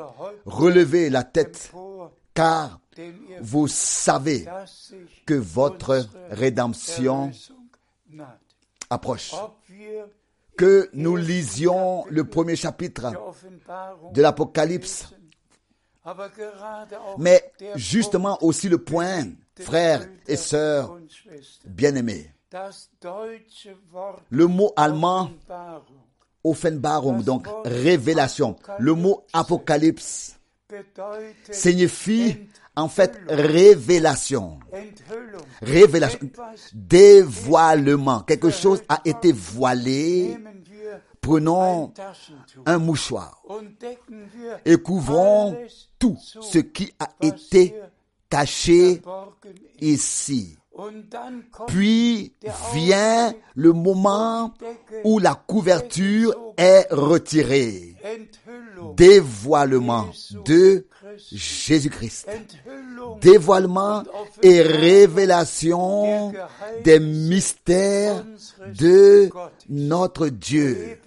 [0.44, 1.70] relevez la tête,
[2.34, 2.80] car
[3.40, 4.46] vous savez
[5.26, 7.30] que votre rédemption
[8.90, 9.34] approche.
[10.56, 13.12] Que nous lisions le premier chapitre
[14.12, 15.12] de l'Apocalypse,
[17.18, 19.26] mais justement aussi le point,
[19.60, 20.98] frères et sœurs
[21.64, 22.30] bien-aimés.
[24.30, 25.30] Le mot allemand
[26.44, 28.56] Offenbarung donc révélation.
[28.78, 30.38] Le mot apocalypse
[31.50, 32.36] signifie
[32.76, 34.58] en fait révélation.
[35.62, 36.18] Révélation.
[36.74, 38.20] Dévoilement.
[38.20, 40.36] Quelque chose a été voilé.
[41.24, 41.90] Prenons
[42.66, 43.42] un mouchoir
[44.66, 45.56] et couvrons
[45.98, 47.74] tout ce qui a été
[48.28, 49.00] caché
[49.80, 50.58] ici.
[51.66, 52.34] Puis
[52.74, 54.52] vient le moment
[55.04, 57.96] où la couverture est retirée.
[58.96, 60.08] Dévoilement
[60.44, 60.86] de
[61.32, 62.28] Jésus-Christ.
[63.20, 64.02] Dévoilement
[64.42, 66.32] et révélation
[66.82, 68.24] des mystères
[68.78, 69.30] de
[69.68, 70.98] notre Dieu.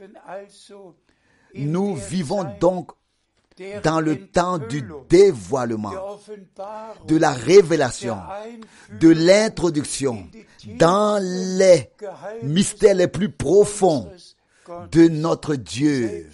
[1.55, 2.91] Nous vivons donc
[3.83, 6.19] dans le temps du dévoilement,
[7.07, 8.17] de la révélation,
[8.99, 10.27] de l'introduction
[10.77, 11.89] dans les
[12.43, 14.11] mystères les plus profonds
[14.91, 16.27] de notre Dieu.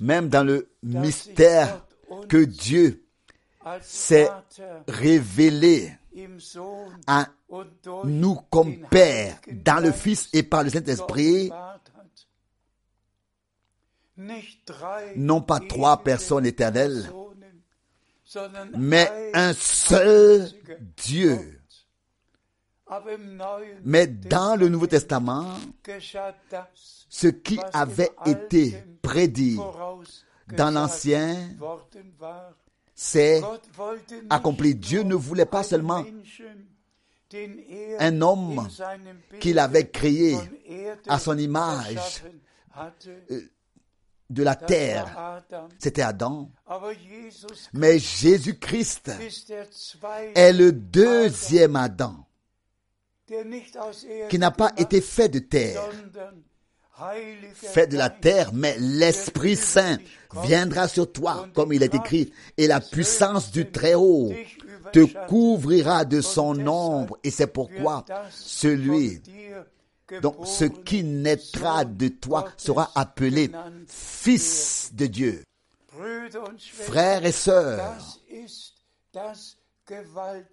[0.00, 1.86] Même dans le mystère
[2.28, 3.04] que Dieu
[3.80, 4.28] s'est
[4.88, 5.92] révélé
[7.06, 7.28] à
[8.04, 11.50] nous comme Père dans le Fils et par le Saint-Esprit,
[15.16, 17.10] non pas trois personnes éternelles,
[18.76, 20.48] mais un seul
[20.96, 21.61] Dieu.
[23.84, 25.46] Mais dans le Nouveau Testament,
[27.08, 29.58] ce qui avait été prédit
[30.48, 31.36] dans l'Ancien
[33.14, 33.44] nicht
[34.30, 34.74] accompli.
[34.74, 36.04] Dieu ne voulait pas seulement
[37.34, 38.68] er un homme
[39.40, 40.36] qu'il avait créé
[41.08, 42.22] à son image
[42.74, 43.08] hatte,
[44.28, 45.42] de la terre.
[45.78, 46.50] C'était Adam.
[47.72, 49.12] Mais Jésus-Christ
[50.34, 52.26] est le deuxième Adam
[54.28, 55.82] qui n'a pas été fait de terre,
[57.54, 59.98] fait de la terre, mais l'Esprit Saint
[60.44, 64.32] viendra sur toi, comme il est écrit, et la puissance du Très-Haut
[64.92, 69.22] te couvrira de son ombre, et c'est pourquoi celui,
[70.20, 73.50] donc ce qui naîtra de toi sera appelé
[73.86, 75.42] Fils de Dieu.
[76.58, 77.96] Frères et sœurs,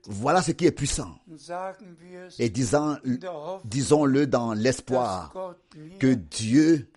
[0.08, 1.16] voilà ce qui est puissant.
[2.40, 5.34] Et disons-le dans l'espoir
[6.00, 6.90] que Dieu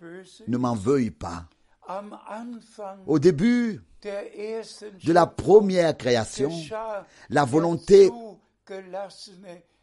[0.47, 1.45] ne m'en veuille pas.
[3.05, 6.51] Au début de la première création,
[7.29, 8.11] la volonté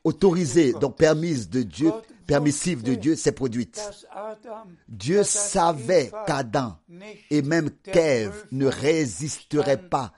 [0.05, 1.93] autorisée, donc permise de Dieu,
[2.27, 3.81] permissive de Dieu, s'est produite.
[4.89, 6.79] Dieu savait qu'Adam
[7.31, 10.13] et même qu'Ève ne résisteraient pas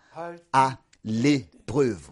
[0.53, 2.11] à l'épreuve.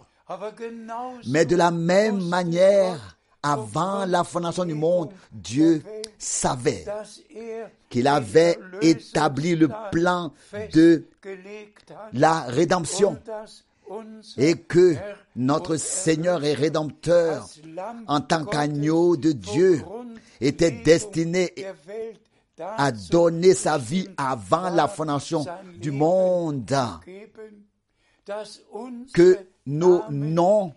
[1.27, 5.83] Mais de la même manière, avant la fondation du monde, Dieu
[6.19, 6.85] savait
[7.89, 10.33] qu'il avait établi le plan
[10.73, 11.05] de
[12.13, 13.19] la rédemption
[14.37, 14.95] et que
[15.35, 17.49] notre Seigneur et Rédempteur,
[18.07, 19.83] en tant qu'agneau de Dieu,
[20.41, 21.53] était destiné
[22.59, 25.45] à donner sa vie avant la fondation
[25.81, 26.71] du monde,
[29.13, 29.39] que
[29.71, 30.75] nos noms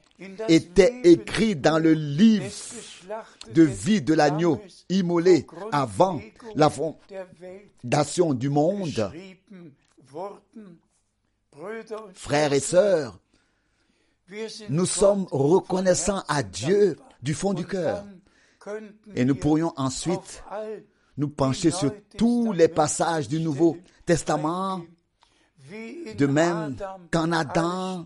[0.47, 2.45] étaient écrits dans le livre
[3.53, 6.21] de vie de l'agneau immolé avant
[6.55, 9.11] la fondation du monde.
[12.13, 13.19] Frères et sœurs,
[14.69, 18.05] nous sommes reconnaissants à Dieu du fond du cœur.
[19.15, 20.43] Et nous pourrions ensuite
[21.17, 24.81] nous pencher sur tous les passages du Nouveau Testament
[26.17, 26.75] De même
[27.11, 28.03] qu'en Adam,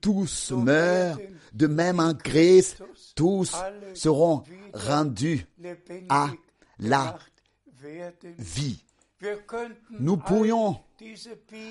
[0.00, 1.18] tous meurent,
[1.52, 2.82] de même en Christ,
[3.14, 3.54] tous
[3.94, 4.42] seront
[4.72, 5.46] rendus
[6.08, 6.30] à
[6.78, 7.18] la
[8.38, 8.82] vie.
[9.90, 10.76] Nous pourrions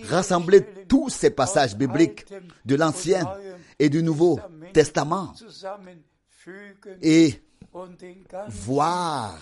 [0.04, 2.26] Rassembler tous ces passages bibliques
[2.66, 3.26] de l'Ancien
[3.80, 4.40] et du Nouveau
[4.74, 5.34] Testament
[7.02, 7.42] et
[8.48, 9.38] voir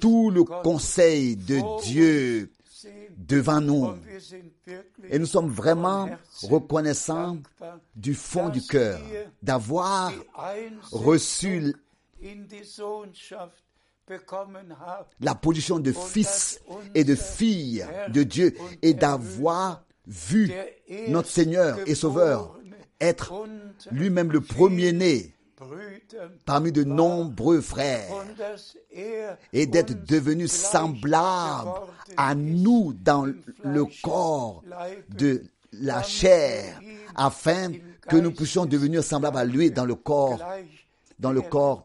[0.00, 2.50] tout le conseil de Dieu.
[3.16, 3.94] Devant nous.
[5.10, 6.08] Et nous sommes vraiment
[6.42, 7.38] reconnaissants
[7.94, 9.00] du fond du cœur
[9.42, 10.12] d'avoir
[10.92, 11.74] reçu
[15.20, 16.60] la position de fils
[16.94, 20.50] et de fille de Dieu et d'avoir vu
[21.08, 22.58] notre Seigneur et Sauveur
[23.00, 23.32] être
[23.92, 25.34] lui-même le premier-né
[26.44, 28.24] parmi de nombreux frères
[29.52, 31.70] et d'être devenu semblable
[32.16, 33.26] à nous dans
[33.64, 34.62] le corps
[35.08, 36.80] de la chair,
[37.14, 37.72] afin
[38.08, 40.40] que nous puissions devenir semblables à lui dans le corps
[41.18, 41.84] dans le corps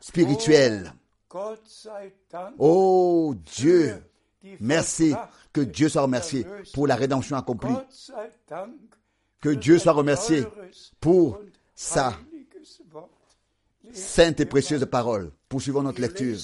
[0.00, 0.92] spirituel.
[2.58, 4.02] Oh Dieu,
[4.60, 5.14] merci,
[5.52, 7.74] que Dieu soit remercié pour la rédemption accomplie.
[9.40, 10.44] Que Dieu soit remercié
[11.00, 11.40] pour
[11.74, 12.14] sa.
[13.92, 15.32] Sainte et précieuse parole.
[15.48, 16.38] Poursuivons notre lecture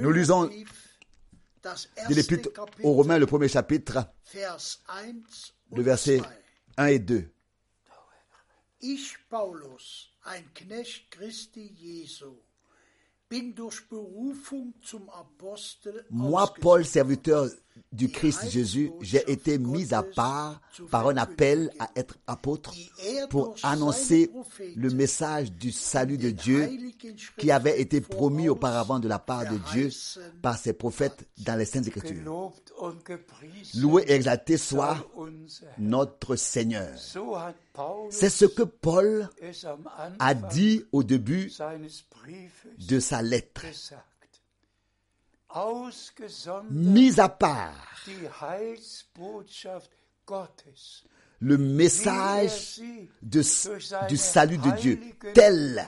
[0.00, 2.50] Nous lisons de l'Épître
[2.82, 4.58] aux Romains, le premier chapitre, Vers
[4.88, 6.24] 1 le verset 2.
[6.78, 7.30] 1 et 2.
[8.80, 12.36] Ich, Paulus, ein Knecht Christi Jesu,
[13.28, 17.50] bin durch Berufung zum Apostel Moi, Paul, serviteur
[17.92, 20.60] du Christ Jésus, j'ai été mis à part
[20.90, 22.74] par un appel à être apôtre
[23.30, 24.30] pour annoncer
[24.76, 26.68] le message du salut de Dieu
[27.38, 29.90] qui avait été promis auparavant de la part de Dieu
[30.42, 32.52] par ses prophètes dans les Saintes Écritures.
[33.74, 34.96] Loué et exalté soit
[35.78, 36.88] notre Seigneur.
[38.10, 39.28] C'est ce que Paul
[40.18, 41.52] a dit au début
[42.78, 43.62] de sa lettre.
[46.70, 47.72] Mis à part
[51.40, 52.80] le message
[53.22, 55.00] de- du salut de Dieu
[55.34, 55.86] tel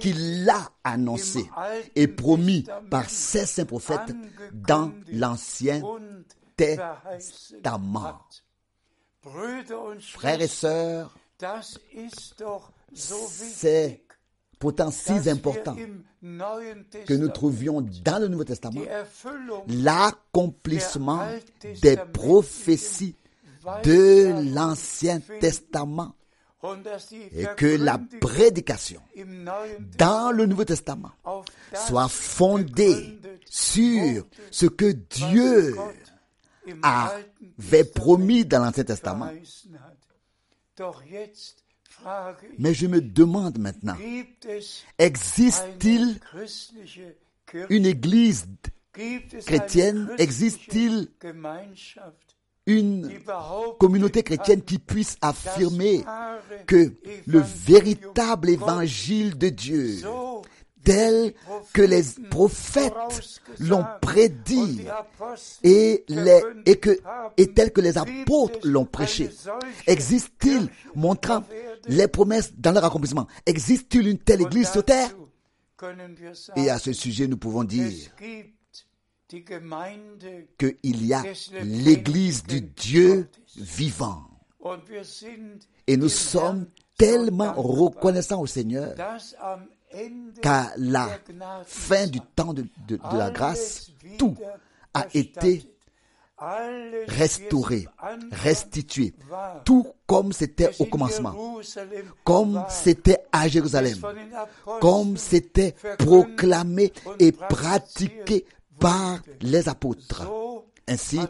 [0.00, 1.50] qu'il l'a annoncé
[1.96, 4.14] et promis par ses saints prophètes
[4.52, 5.82] dans l'Ancien
[6.56, 8.18] Testament.
[10.00, 11.14] Frères et sœurs,
[12.94, 14.04] c'est
[14.62, 15.74] pourtant si important
[16.22, 18.82] que nous trouvions dans le Nouveau Testament
[19.66, 21.26] l'accomplissement
[21.82, 23.16] des prophéties
[23.82, 26.14] de l'Ancien Testament
[27.32, 29.02] et que la prédication
[29.98, 31.10] dans le Nouveau Testament
[31.74, 33.18] soit fondée
[33.50, 35.76] sur ce que Dieu
[36.84, 39.30] avait promis dans l'Ancien Testament.
[42.58, 43.96] Mais je me demande maintenant,
[44.98, 46.18] existe-t-il
[47.70, 48.46] une église,
[49.46, 50.10] chrétienne?
[50.18, 51.08] Existe-t-il
[52.66, 53.10] une
[53.80, 56.04] communauté chrétienne qui puisse affirmer
[56.66, 56.94] que
[57.26, 59.98] le véritable évangile de Dieu,
[60.84, 61.34] tel
[61.72, 62.92] que les prophètes
[63.58, 64.86] l'ont prédit
[65.62, 66.04] et,
[66.66, 66.98] et, que,
[67.36, 69.30] et tel que les apôtres l'ont prêché.
[69.86, 71.44] Existe-t-il, montrant
[71.86, 75.10] les promesses dans leur accomplissement, existe-t-il une telle église sur terre?
[76.56, 77.92] Et à ce sujet, nous pouvons dire
[79.28, 81.22] qu'il y a
[81.64, 84.24] l'église du Dieu vivant.
[85.86, 86.66] Et nous sommes
[86.96, 88.94] tellement reconnaissants au Seigneur
[90.40, 91.08] qu'à la
[91.64, 92.66] fin du temps de,
[93.12, 94.36] la grâce, tout
[94.94, 95.64] a été
[97.06, 97.86] restauré,
[98.32, 99.14] restitué,
[99.64, 101.60] tout comme c'était au commencement,
[102.24, 103.98] comme c'était à Jérusalem,
[104.80, 108.44] comme c'était proclamé et pratiqué
[108.80, 110.26] par les apôtres.
[110.88, 111.20] Ainsi,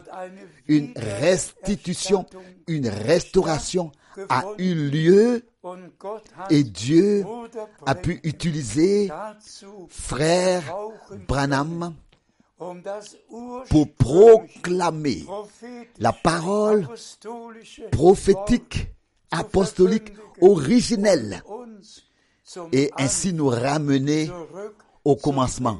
[0.67, 2.25] une restitution,
[2.67, 3.91] une restauration
[4.29, 5.43] a eu lieu
[6.49, 7.23] et Dieu
[7.85, 9.09] a pu utiliser
[9.89, 10.63] frère
[11.27, 11.95] Branham
[13.69, 15.25] pour proclamer
[15.99, 16.87] la parole
[17.91, 18.87] prophétique,
[19.31, 21.43] apostolique, originelle
[22.71, 24.29] et ainsi nous ramener
[25.03, 25.79] au commencement,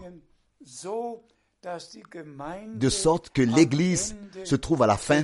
[2.75, 5.23] de sorte que l'Église se trouve à la fin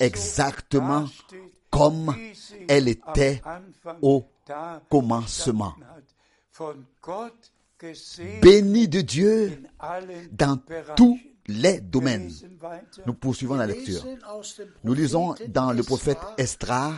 [0.00, 1.06] exactement
[1.70, 2.14] comme
[2.68, 3.42] elle était
[4.02, 4.24] au
[4.88, 5.74] commencement.
[8.42, 9.62] Béni de Dieu
[10.32, 10.58] dans
[10.96, 12.32] tous les domaines.
[13.06, 14.04] Nous poursuivons la lecture.
[14.84, 16.94] Nous lisons dans le prophète Esdras,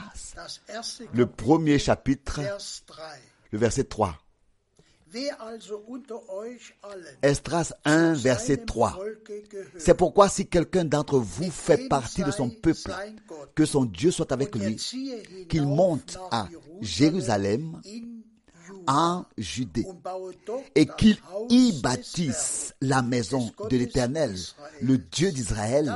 [1.13, 3.05] le premier chapitre, Vers 3.
[3.53, 4.19] le verset 3.
[7.23, 8.91] Estras 1, zu verset seinem 3.
[8.97, 12.93] Volke gehört, C'est pourquoi si quelqu'un d'entre vous fait partie de son peuple,
[13.55, 14.77] que son Dieu soit avec er lui,
[15.49, 16.49] qu'il monte à
[16.81, 17.81] Jérusalem,
[18.87, 19.87] en Judée,
[20.75, 21.17] et qu'il
[21.49, 24.37] y bâtisse la maison de l'Éternel,
[24.81, 25.93] le Dieu d'Israël,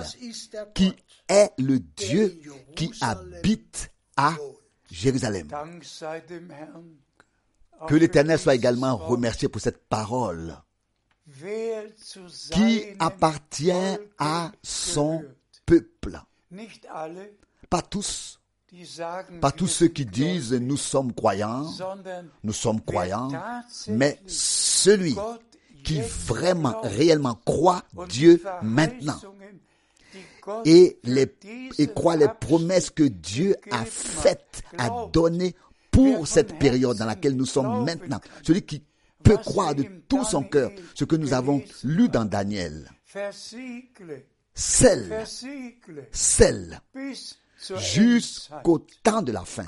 [0.75, 0.93] qui
[1.29, 2.41] est le Dieu
[2.77, 4.37] qui habite à
[4.91, 5.49] Jérusalem.
[7.87, 10.57] Que l'Éternel soit également remercié pour cette parole
[12.53, 15.25] qui appartient à son
[15.67, 16.21] peuple.
[17.71, 18.41] Pas tous,
[19.41, 21.67] pas tous ceux qui disent nous sommes croyants,
[22.43, 23.31] nous sommes croyants,
[23.89, 25.17] mais celui
[25.83, 29.21] qui vraiment, réellement croit Dieu die maintenant
[30.65, 30.99] et,
[31.79, 35.55] et croit les promesses que Dieu a faites, a données
[35.95, 38.21] pour cette période dans laquelle nous sommes maintenant.
[38.43, 38.83] Celui qui
[39.23, 42.91] peut croire de tout son cœur ce que nous avons lu dans Daniel.
[44.57, 45.25] Celle,
[46.13, 46.81] celle,
[47.77, 49.65] jusqu'au temps de la fin.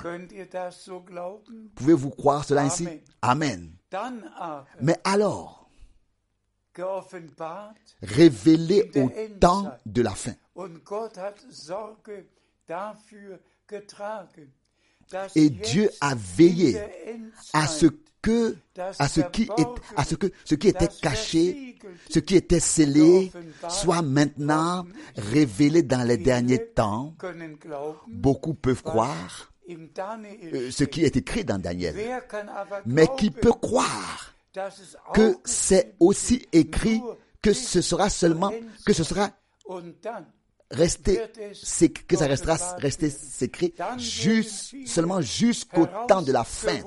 [1.75, 2.87] Pouvez-vous croire cela ainsi?
[3.21, 3.71] Amen.
[4.81, 5.69] Mais alors,
[8.01, 9.09] révélé au
[9.39, 10.33] temps de la fin.
[15.35, 16.79] Et Dieu a veillé
[17.53, 17.87] à ce
[18.21, 18.55] que,
[18.91, 21.77] ce qui était caché,
[22.09, 23.31] ce qui était scellé,
[23.69, 24.85] soit maintenant
[25.15, 27.13] révélé dans les derniers temps.
[28.07, 31.95] Beaucoup peuvent croire euh, ce qui est écrit dans Daniel.
[32.85, 34.33] Mais qui peut croire
[35.13, 37.01] que c'est aussi écrit
[37.41, 38.51] que ce sera seulement,
[38.85, 39.29] que ce sera
[41.53, 43.09] c'est que ça restera resté
[43.41, 46.79] écrit juste, seulement jusqu'au temps de la fin.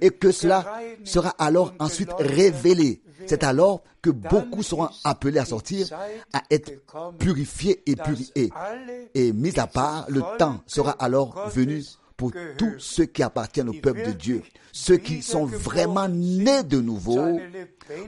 [0.00, 3.02] Et que cela sera alors ensuite révélé.
[3.26, 5.88] C'est alors que beaucoup seront appelés à sortir,
[6.32, 6.72] à être
[7.18, 8.50] purifiés et purifiés.
[8.54, 11.84] alle Et mis à part, le temps sera alors venu
[12.16, 16.80] pour tous ceux qui appartiennent au peuple de Dieu, ceux qui sont vraiment nés de
[16.80, 17.38] nouveau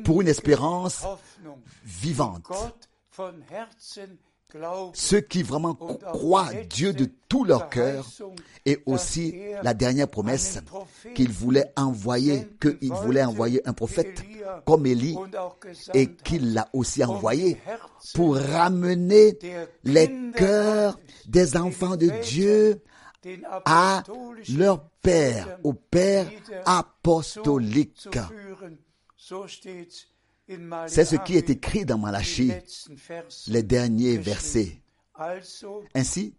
[0.05, 1.05] pour une espérance
[1.85, 2.51] vivante.
[4.94, 8.07] Ceux qui vraiment croient die Dieu de tout leur cœur
[8.66, 10.59] et aussi la dernière promesse
[11.14, 14.22] qu'il voulait envoyer, qu'il voulait envoyer un prophète
[14.66, 15.16] comme Élie
[15.94, 17.59] et qu'il l'a aussi envoyé
[18.14, 19.38] pour ramener
[19.84, 22.82] les cœurs des enfants de Dieu
[23.64, 24.03] à
[24.57, 26.26] leur Père, au Père
[26.64, 28.09] apostolique.
[30.88, 32.53] C'est ce qui est écrit dans Malachie,
[33.46, 34.82] les derniers versets.
[35.94, 36.34] Ainsi,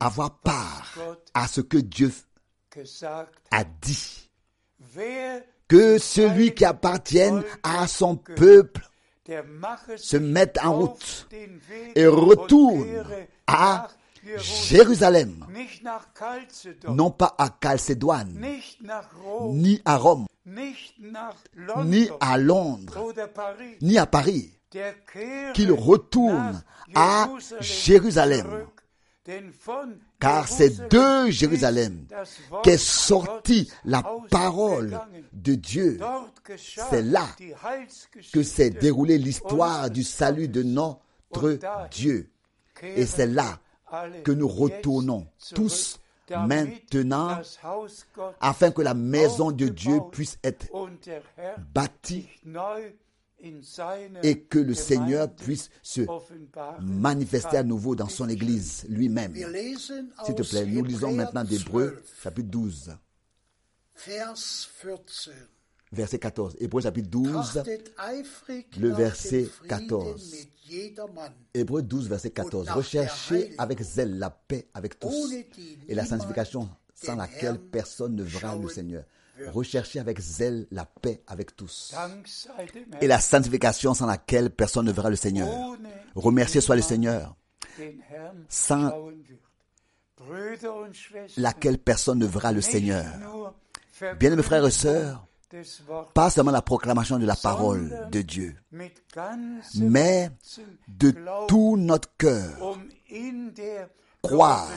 [0.00, 0.94] avoir part
[1.34, 2.12] à ce que Dieu
[3.50, 4.30] a dit.
[5.68, 8.86] Que celui qui appartienne à son peuple
[9.96, 11.28] se mette en route
[11.94, 12.86] et retourne
[13.46, 13.88] à.
[14.24, 15.46] Jérusalem,
[16.88, 17.48] non pas à
[18.00, 18.28] Rom,
[19.52, 23.12] ni à Rome, ni à Londres,
[23.80, 24.52] ni à Paris,
[25.54, 26.62] qu'il retourne
[26.94, 27.28] à
[27.60, 28.66] Jérusalem.
[30.18, 32.06] Car c'est de Jérusalem
[32.64, 35.00] qu'est sortie la parole
[35.32, 36.00] de Dieu.
[36.56, 37.28] C'est là
[38.32, 41.58] que s'est déroulée l'histoire du salut de notre
[41.90, 42.30] Dieu.
[42.82, 43.60] Et c'est là
[44.24, 45.98] que nous retournons tous
[46.30, 47.40] maintenant
[48.40, 50.66] afin que la maison de Dieu puisse être
[51.74, 52.28] bâtie
[54.22, 56.02] et que le Seigneur puisse se
[56.80, 59.34] manifester à nouveau dans son Église lui-même.
[59.34, 62.96] S'il te plaît, nous lisons maintenant d'Hébreux 12, chapitre 12,
[64.06, 64.34] Vers
[64.82, 65.30] 14.
[65.92, 66.56] Verset 14.
[66.60, 70.32] Hébreux chapitre 12, Trachtet eifrig Le verset dem Frieden 14.
[70.32, 72.70] mit jedermann, Hébreux 12, verset 14.
[72.70, 75.32] Recherchez avec zèle la paix avec tous
[75.88, 79.04] et la sanctification sans laquelle personne ne verra le Seigneur.
[79.48, 81.94] Recherchez avec zèle la paix avec tous
[83.00, 85.48] et la sanctification sans laquelle personne ne verra le Seigneur.
[85.48, 87.34] ohne Remercié soit le Seigneur,
[88.48, 88.92] sans
[91.36, 93.06] laquelle personne ne verra le Seigneur.
[94.18, 95.26] Bien-aimés frères et sœurs,
[96.14, 100.30] pas seulement la proclamation de la parole de Dieu, mais
[100.88, 101.14] de
[101.48, 102.76] tout notre cœur,
[103.12, 103.52] um
[104.22, 104.68] croire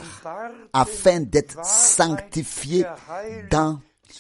[0.74, 2.86] afin d'être sanctifié
[3.52, 3.80] dans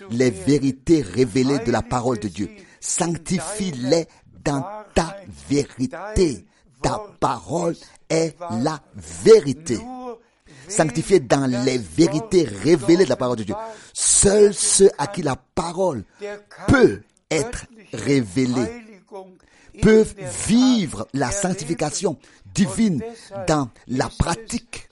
[0.09, 2.49] les vérités révélées de la parole de Dieu.
[2.79, 4.07] Sanctifie-les
[4.43, 5.17] dans ta
[5.49, 6.45] vérité.
[6.81, 7.75] Ta parole
[8.09, 9.79] est la vérité.
[10.67, 13.55] Sanctifié dans les vérités révélées de la parole de Dieu.
[13.93, 16.03] Seuls ceux à qui la parole
[16.67, 18.85] peut être révélée
[19.81, 20.15] peuvent
[20.47, 22.17] vivre la sanctification
[22.53, 23.03] divine
[23.47, 24.87] dans la pratique.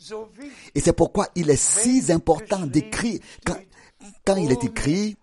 [0.75, 3.57] Et c'est pourquoi il est si important d'écrire, quand,
[4.25, 5.15] quand il est écrit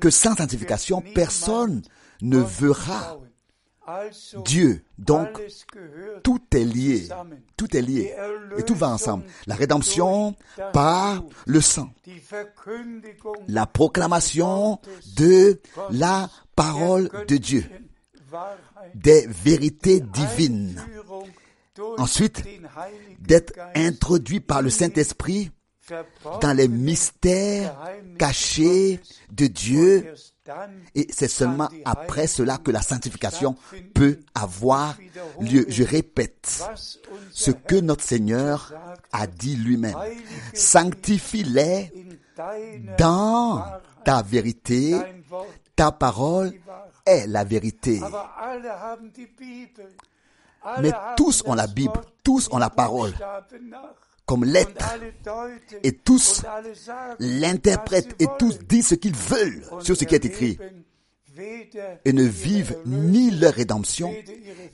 [0.00, 1.82] que sans sanctification, personne
[2.20, 3.18] ne verra
[4.44, 4.82] Dieu.
[4.98, 5.40] Donc,
[6.22, 7.08] tout est lié.
[7.56, 8.14] Tout est lié.
[8.56, 9.24] Et tout va ensemble.
[9.46, 10.34] La rédemption
[10.72, 11.90] par le sang.
[13.48, 14.80] La proclamation
[15.16, 15.60] de
[15.90, 17.64] la parole de Dieu.
[18.94, 20.82] Des vérités divines.
[21.96, 22.42] Ensuite,
[23.20, 25.50] d'être introduit par le Saint-Esprit
[26.40, 27.76] dans les mystères
[28.18, 29.00] cachés
[29.32, 30.12] de Dieu.
[30.94, 33.56] Et c'est seulement après cela que la sanctification
[33.94, 34.96] peut avoir
[35.40, 35.66] lieu.
[35.68, 36.64] Je répète
[37.30, 38.72] ce que notre Seigneur
[39.12, 39.96] a dit lui-même.
[40.54, 41.92] Sanctifie-les
[42.96, 43.64] dans
[44.04, 44.96] ta vérité.
[45.76, 46.52] Ta parole
[47.06, 48.00] est la vérité.
[50.80, 53.12] Mais tous ont la Bible, tous ont la parole
[54.28, 54.94] comme lettre.
[55.82, 56.44] Et tous
[57.18, 60.58] l'interprètent et tous disent ce qu'ils veulent sur ce qui est écrit.
[62.04, 64.12] Et ne vivent ni leur rédemption,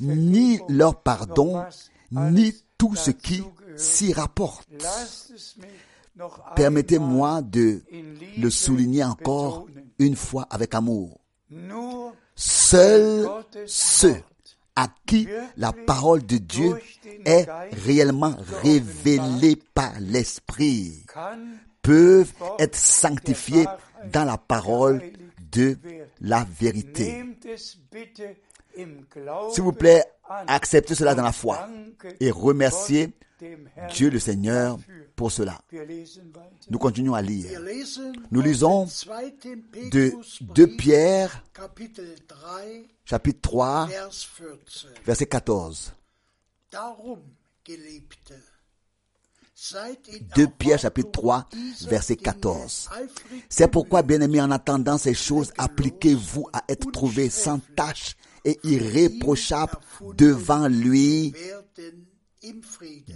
[0.00, 1.62] ni leur pardon,
[2.10, 3.42] ni tout ce qui
[3.76, 4.68] s'y rapporte.
[6.56, 7.82] Permettez-moi de
[8.38, 9.66] le souligner encore
[9.98, 11.20] une fois avec amour.
[12.34, 13.28] Seuls
[13.66, 14.16] ceux
[14.76, 16.74] à qui la parole de Dieu
[17.24, 17.46] est
[17.84, 21.04] réellement révélée par l'Esprit
[21.82, 23.66] peuvent être sanctifiés
[24.12, 25.02] dans la parole
[25.52, 25.78] de
[26.20, 27.24] la vérité.
[28.74, 30.04] S'il vous plaît,
[30.46, 31.68] acceptez cela dans la foi
[32.20, 33.12] et remerciez
[33.92, 34.78] Dieu le Seigneur
[35.16, 35.60] pour cela.
[36.70, 37.60] Nous continuons à lire.
[38.30, 38.86] Nous lisons
[39.90, 41.44] de 2 Pierre,
[43.04, 43.88] chapitre 3,
[45.04, 45.94] verset 14.
[50.36, 51.48] 2 Pierre chapitre 3
[51.82, 52.90] verset 14.
[53.48, 59.78] C'est pourquoi, bien-aimés, en attendant ces choses, appliquez-vous à être trouvés sans tâche et irréprochables
[60.16, 61.32] devant lui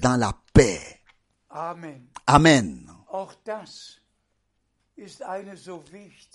[0.00, 0.80] dans la paix.
[2.26, 2.90] Amen.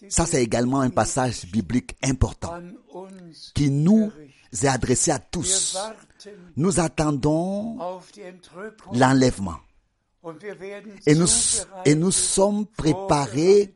[0.09, 2.61] Ça, c'est également un passage biblique important
[3.53, 4.11] qui nous
[4.51, 5.77] est adressé à tous.
[6.55, 7.77] Nous attendons
[8.93, 9.57] l'enlèvement.
[11.05, 11.27] Et nous,
[11.83, 13.75] et nous sommes préparés,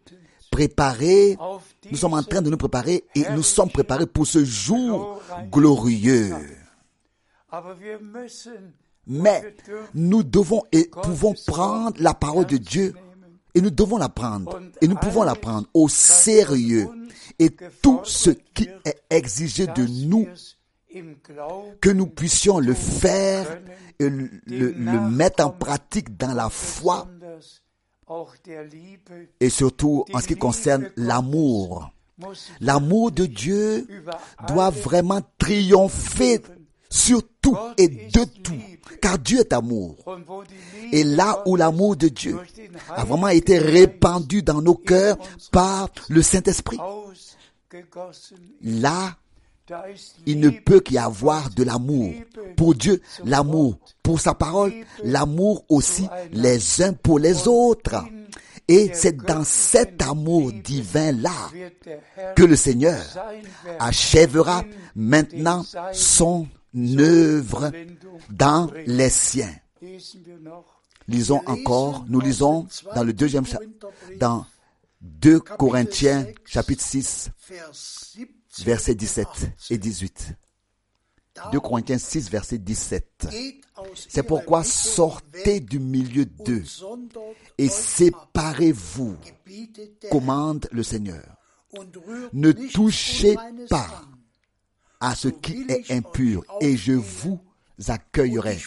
[0.50, 1.38] préparés,
[1.92, 6.34] nous sommes en train de nous préparer et nous sommes préparés pour ce jour glorieux.
[9.08, 9.56] Mais
[9.94, 12.94] nous devons et pouvons prendre la parole de Dieu
[13.56, 16.90] et nous devons la prendre et nous pouvons la prendre au sérieux.
[17.40, 17.50] Et
[17.82, 20.28] tout ce qui est exigé de nous,
[21.82, 23.60] que nous puissions le faire
[24.00, 27.08] et le, le mettre en pratique dans la foi
[29.40, 31.92] et surtout en ce qui concerne l'amour.
[32.62, 33.88] L'amour de Dieu
[34.48, 36.42] doit vraiment triompher
[36.90, 38.60] sur tout et de tout,
[39.02, 39.96] car Dieu est amour.
[40.92, 42.38] Et là où l'amour de Dieu
[42.90, 45.18] a vraiment été répandu dans nos cœurs
[45.52, 46.80] par le Saint-Esprit,
[48.62, 49.16] là,
[50.26, 52.14] il ne peut qu'y avoir de l'amour
[52.56, 54.74] pour Dieu, l'amour pour sa parole,
[55.04, 58.04] l'amour aussi les uns pour les autres.
[58.70, 61.32] Et c'est dans cet amour divin-là
[62.36, 63.02] que le Seigneur
[63.80, 64.64] achèvera
[64.96, 66.48] maintenant son
[67.00, 67.72] œuvre
[68.30, 69.54] dans les siens.
[71.08, 73.88] Lisons encore, nous lisons dans le deuxième chapitre,
[74.20, 74.46] dans
[75.02, 77.32] 2 Corinthiens chapitre 6,
[78.60, 79.28] versets 17
[79.70, 80.34] et 18.
[81.52, 83.28] 2 Corinthiens 6, verset 17.
[83.96, 86.64] C'est pourquoi sortez du milieu d'eux
[87.58, 89.16] et séparez-vous,
[90.12, 91.24] commande le Seigneur.
[92.34, 93.36] Ne touchez
[93.70, 94.02] pas
[95.00, 97.40] à ce qui est impur et je vous
[97.88, 98.60] accueillerai.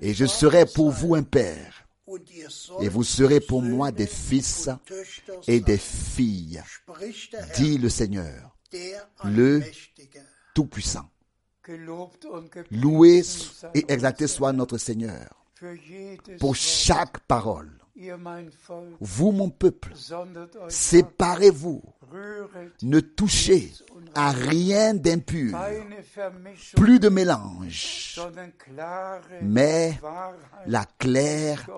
[0.00, 1.86] Et je serai pour vous un père.
[2.80, 4.68] Et vous serez pour moi des fils
[5.46, 6.62] et des filles,
[7.56, 8.56] dit le Seigneur,
[9.24, 9.62] le
[10.54, 11.08] Tout-Puissant.
[12.70, 13.22] Loué
[13.74, 15.28] et exalté soit notre Seigneur
[16.40, 17.81] pour chaque parole
[19.00, 19.92] vous mon peuple,
[20.68, 21.82] séparez-vous,
[22.82, 23.72] ne touchez
[24.14, 25.58] à rien d'impur,
[26.74, 28.20] plus de mélange,
[29.42, 29.98] mais
[30.66, 31.68] la claire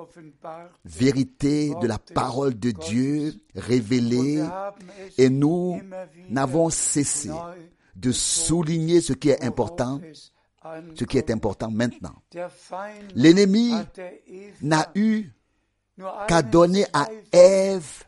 [0.84, 4.44] vérité de la parole de Dieu révélée.
[5.18, 5.80] Et nous
[6.30, 7.30] n'avons cessé
[7.96, 10.00] de souligner ce qui est important,
[10.94, 12.14] ce qui est important maintenant.
[13.14, 13.72] L'ennemi
[14.62, 15.30] n'a eu
[15.98, 18.04] einen donner à Ève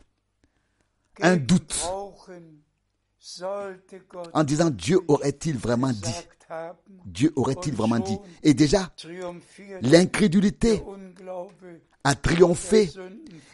[1.21, 1.87] un doute
[4.33, 6.27] en disant Dieu aurait-il vraiment dit?
[7.05, 8.17] Dieu aurait-il vraiment dit?
[8.43, 8.91] Et déjà,
[9.81, 10.81] l'incrédulité
[12.03, 12.89] a triomphé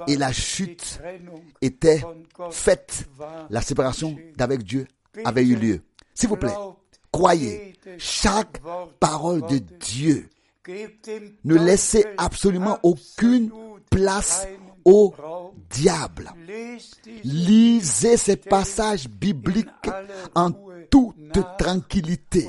[0.07, 0.99] et la chute
[1.61, 2.03] était
[2.51, 3.07] faite.
[3.49, 4.87] La séparation d'avec Dieu
[5.25, 5.81] avait eu lieu.
[6.13, 6.53] S'il vous plaît,
[7.11, 8.61] croyez chaque
[8.99, 9.57] parole de.
[9.57, 10.29] Dieu.
[11.43, 13.51] Ne laissez absolument aucune
[13.93, 14.47] place
[14.85, 15.13] au
[15.69, 16.31] diable.
[17.23, 19.67] Lisez ces passages bibliques
[20.35, 20.51] en
[20.89, 22.47] toute tranquillité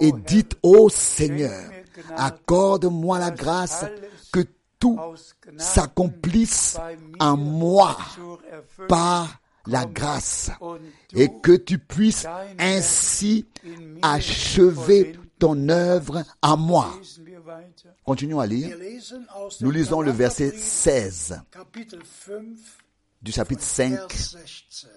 [0.00, 1.70] et dites au Seigneur,
[2.16, 3.84] accorde-moi la grâce
[4.32, 4.40] que
[4.78, 4.98] tout
[5.58, 6.78] s'accomplisse
[7.18, 7.96] en moi
[8.88, 10.50] par la grâce
[11.14, 12.26] et que tu puisses
[12.58, 13.46] ainsi
[14.02, 16.94] achever ton œuvre en moi.
[18.04, 18.76] Continuons à lire.
[19.60, 22.44] Nous lisons le verset Galaterbrief, 16 Kapitel 5,
[23.22, 24.88] du chapitre 5 Vers 16.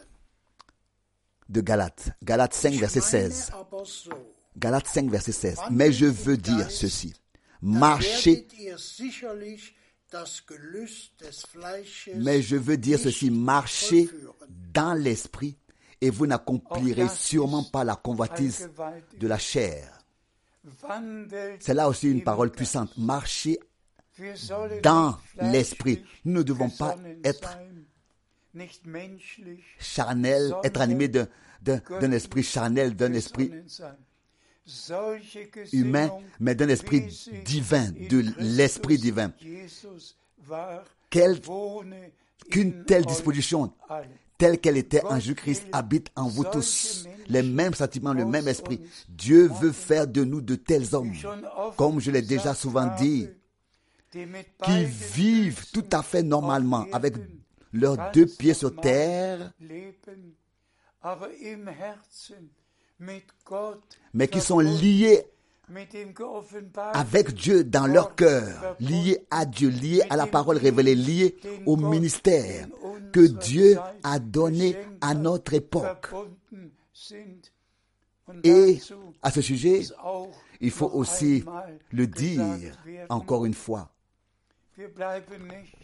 [1.50, 2.10] de Galates.
[2.24, 3.52] Galates 5, verset Ich meine 16.
[3.54, 4.12] aber so,
[4.58, 5.58] Galates 5, verset 16.
[5.72, 7.14] Mais je veux dire ceci.
[7.62, 8.48] Marchez,
[12.16, 13.32] mais je veux dire ceci.
[13.32, 14.10] Marchez
[14.74, 15.58] dans l'esprit
[16.02, 18.70] et vous n'accomplirez sûrement pas la convoitise
[19.18, 20.03] de la chair.
[21.60, 22.92] C'est là aussi une parole puissante.
[24.36, 26.04] Sollen dans l'esprit.
[26.26, 27.58] Nous ne devons pas être
[29.80, 33.52] charnels, être animés d'un, esprit charnel, d'un esprit
[35.74, 37.02] humain, mais d'un esprit
[37.44, 39.32] divin, in de l'esprit divin.
[41.10, 41.42] Quelle-
[42.52, 43.74] Qu'une telle disposition.
[44.44, 47.08] Telle qu'elle était en Jésus-Christ, habite en vous tous.
[47.30, 48.82] Les mêmes sentiments, le même esprit.
[49.08, 51.14] Dieu veut faire de nous de tels hommes,
[51.78, 53.30] comme je l'ai déjà souvent dit,
[54.12, 57.14] qui vivent tout à fait normalement, avec
[57.72, 59.54] leurs deux pieds sur terre,
[64.14, 65.24] mais qui sont liés
[66.94, 71.78] avec Dieu dans leur cœur, liés à Dieu, liés à la parole révélée, liés au
[71.78, 72.68] ministère
[73.14, 76.12] que Dieu a donné à notre époque.
[78.44, 78.80] Et
[79.22, 79.82] à ce sujet,
[80.60, 81.44] il faut aussi
[81.92, 82.76] le dire
[83.10, 83.90] encore une fois.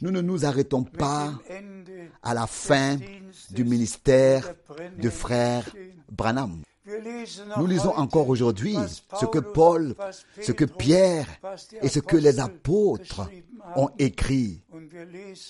[0.01, 1.33] Nous ne nous arrêtons pas
[2.23, 2.97] à la fin
[3.51, 4.53] du ministère
[4.97, 5.69] de frère.
[6.11, 6.63] Branham.
[7.57, 8.77] Nous lisons encore aujourd'hui
[9.19, 9.95] ce que Paul,
[10.41, 11.27] ce que Pierre
[11.81, 13.29] et ce que les apôtres
[13.75, 14.61] ont écrit,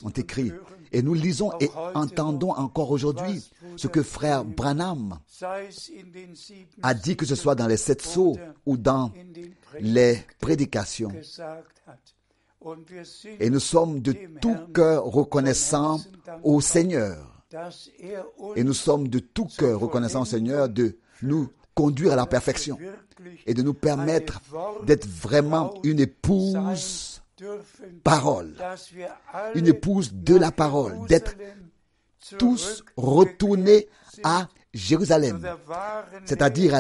[0.03, 0.51] ont écrit.
[0.91, 3.43] Et nous lisons et entendons encore aujourd'hui
[3.75, 5.19] ce que frère Branham
[6.81, 8.35] a dit que ce soit dans les sept sceaux
[8.65, 9.11] ou dans
[9.79, 11.11] les prédications.
[13.39, 14.11] Et nous sommes de
[14.41, 15.99] tout Herrn cœur reconnaissants
[16.43, 17.43] au Seigneur.
[17.51, 18.23] er
[18.55, 22.77] Et nous sommes de tout cœur reconnaissants au Seigneur de nous conduire à la perfection
[23.45, 24.41] et de nous permettre
[24.85, 27.21] d'être vraiment une épouse
[28.03, 28.53] parole,
[29.55, 31.35] une épouse de la parole, d'être
[32.37, 33.87] tous retournés
[34.23, 35.41] à Jérusalem,
[36.25, 36.75] c'est-à-dire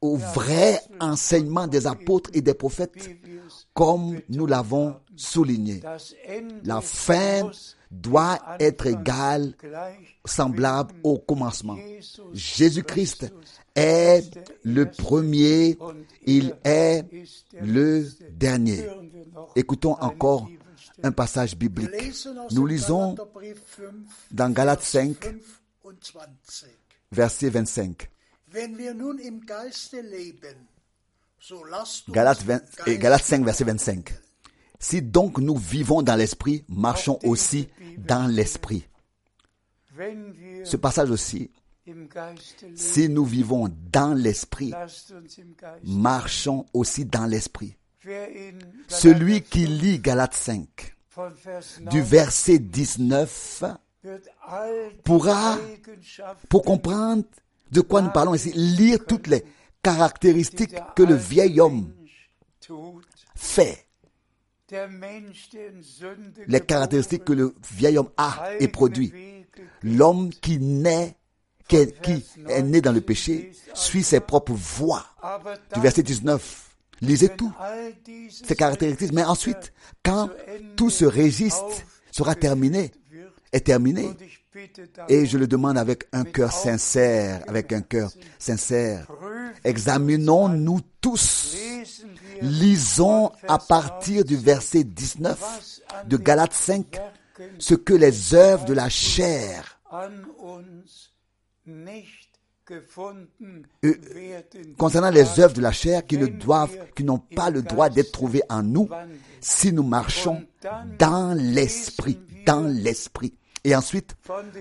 [0.00, 3.10] au vrai enseignement des apôtres et des prophètes,
[3.74, 5.82] comme nous l'avons souligné.
[6.64, 7.50] La fin
[7.90, 9.54] doit être égale,
[10.24, 11.78] semblable au commencement.
[12.32, 13.32] Jésus-Christ
[13.74, 14.24] est
[14.64, 15.78] le premier,
[16.24, 17.06] il er est
[17.60, 18.88] le dernier.
[19.54, 20.48] Écoutons encore
[21.02, 21.90] un passage biblique.
[22.52, 23.86] Nous lisons Galaterbrief 5,
[24.30, 25.16] dans Galates Vers 5,
[25.82, 26.68] 25.
[27.12, 28.08] verset 25.
[28.48, 30.68] Wenn wir nun im Geiste leben,
[31.38, 34.25] so lasst uns Galates, im 20 Geiste et Galates 5, verset 25.
[34.78, 37.68] Si donc nous vivons dans l'esprit, marchons aussi
[37.98, 38.86] dans l'esprit.
[40.64, 41.50] Ce passage aussi,
[42.74, 44.72] si nous vivons dans l'esprit,
[45.84, 47.76] marchons aussi dans l'esprit.
[48.88, 50.68] Celui qui lit Galates 5,
[51.10, 53.64] von Vers 9 du verset 19,
[54.06, 55.58] wird all die pourra,
[56.48, 57.24] pour comprendre
[57.72, 59.44] de quoi nous parlons ici, lire toutes les
[59.82, 61.92] caractéristiques que le vieil homme
[63.34, 63.85] fait.
[66.46, 69.12] Les caractéristiques que le vieil homme a et produit.
[69.82, 71.16] L'homme qui naît,
[71.68, 75.04] qui est, qui est né dans le péché, suit ses propres voies.
[75.74, 77.52] Du verset 19, lisez tout,
[78.30, 79.12] ces caractéristiques.
[79.12, 79.72] Mais ensuite,
[80.04, 80.30] quand
[80.76, 82.92] tout ce registre sera terminé,
[83.52, 84.10] est terminé,
[85.08, 89.06] et je le demande avec un cœur sincère, avec un cœur sincère,
[89.64, 91.56] examinons-nous tous,
[92.42, 97.12] lisons à partir du 19, verset 19 was an de Galates 5 Werken
[97.58, 99.78] ce que les œuvres de la chair
[102.68, 104.74] Euh, werden.
[104.76, 108.10] concernant les œuvres de la chair qui ne doivent, qui n'ont pas le droit d'être
[108.10, 108.88] trouvées en nous
[109.40, 110.44] si nous marchons
[110.98, 113.34] dans l'esprit, dans l'esprit.
[113.66, 114.14] Et ensuite,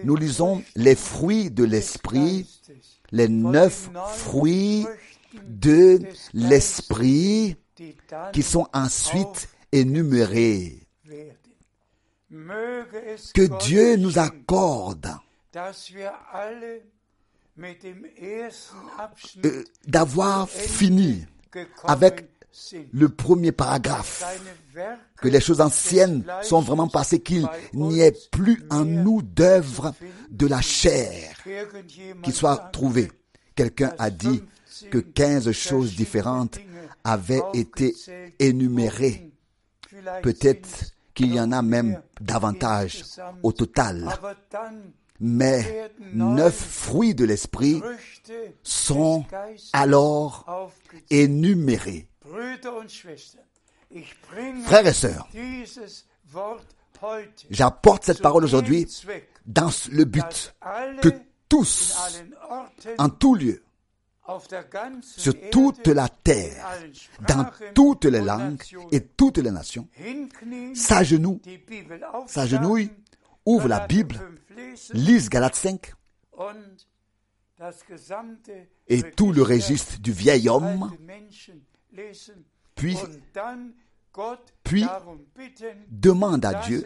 [0.03, 2.49] nous lisons les fruits de l'esprit,
[3.11, 4.87] les neuf fruits
[5.43, 5.99] de
[6.33, 7.55] l'esprit
[8.33, 10.87] qui sont ensuite énumérés.
[12.31, 15.11] Que Dieu nous accorde
[19.45, 21.27] euh, d'avoir fini
[21.83, 22.25] avec.
[22.91, 24.23] Le premier paragraphe.
[25.21, 29.93] Que les choses anciennes sont vraiment passées, qu'il n'y ait plus en nous d'œuvres
[30.29, 31.35] de la chair
[32.23, 33.11] qui soient sagt, trouvées.
[33.55, 34.43] Quelqu'un a dit
[34.91, 36.59] que 15 choses différentes
[37.03, 37.95] avaient été
[38.39, 39.31] énumérées.
[40.21, 43.03] Peut-être qu'il y en a même davantage
[43.41, 44.09] au total.
[45.21, 47.81] Mais neuf fruits de l'esprit
[48.63, 49.23] sont
[49.71, 50.69] alors
[51.09, 52.09] énumérés.
[54.65, 55.27] Frères et sœurs,
[57.49, 58.87] j'apporte cette parole aujourd'hui
[59.45, 60.55] dans le but
[61.01, 61.09] que
[61.47, 61.95] tous,
[62.97, 63.63] en tout lieu,
[65.01, 66.65] sur toute la terre,
[67.27, 67.45] dans
[67.75, 69.87] toutes les langues et toutes les nations,
[70.73, 71.41] s'agenouillent,
[72.11, 72.89] aufschlagen,
[73.45, 75.93] ouvrent la Bible, 5 lesen lisent Galates 5
[76.31, 76.87] und
[77.57, 78.51] das gesamte
[78.87, 80.91] et tout le registre du vieil homme,
[82.75, 82.97] puis
[84.63, 84.85] puis
[85.89, 86.83] demande à Dieu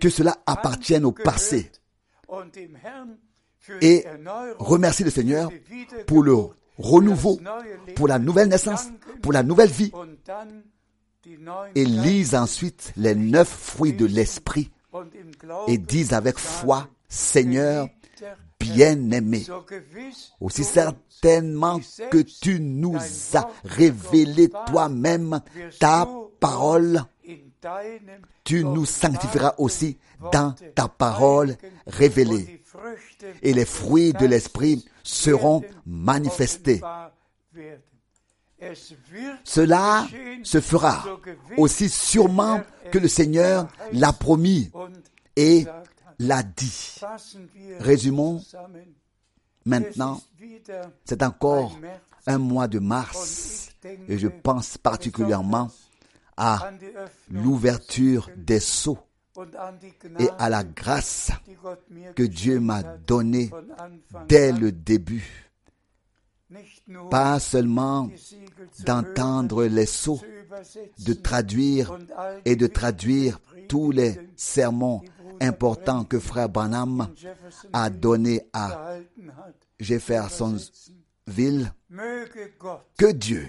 [0.00, 1.70] que cela appartienne au passé
[3.80, 4.04] et
[4.58, 5.50] remercie le Seigneur
[6.06, 6.36] pour le
[6.78, 7.38] renouveau,
[7.94, 8.88] pour la nouvelle naissance,
[9.22, 9.92] pour la nouvelle vie.
[11.74, 14.70] et lisent ensuite les neuf fruits de l'esprit
[15.68, 17.88] et disent avec foi, Seigneur,
[18.74, 19.46] bien-aimé,
[20.40, 22.96] aussi certainement que tu nous
[23.34, 25.40] as révélé toi-même
[25.78, 26.08] ta
[26.38, 27.02] parole,
[28.44, 29.98] tu nous sanctifieras aussi
[30.32, 31.56] dans ta parole
[31.86, 32.62] révélée.
[33.42, 36.80] Et les fruits de l'esprit seront manifestés.
[39.44, 40.06] Cela
[40.42, 41.04] se fera
[41.56, 42.60] aussi sûrement
[42.90, 44.70] que le Seigneur l'a promis
[45.36, 45.66] et.
[46.20, 47.00] L'a dit.
[47.80, 48.42] Résumons
[49.64, 50.20] maintenant,
[51.04, 51.76] c'est encore
[52.26, 53.70] un mois de mars
[54.08, 55.70] et je pense particulièrement
[56.36, 56.70] à
[57.30, 58.98] l'ouverture des sceaux
[60.18, 61.30] et à la grâce
[62.14, 63.50] que Dieu m'a donnée
[64.28, 65.46] dès le début.
[67.10, 68.10] Pas seulement
[68.84, 70.20] d'entendre les sceaux,
[70.98, 71.96] de traduire
[72.44, 75.00] et de traduire tous les sermons
[75.40, 77.08] importants que frère Branham
[77.72, 78.96] a donnés à
[79.78, 81.72] Jeffersonville.
[82.98, 83.48] Que Dieu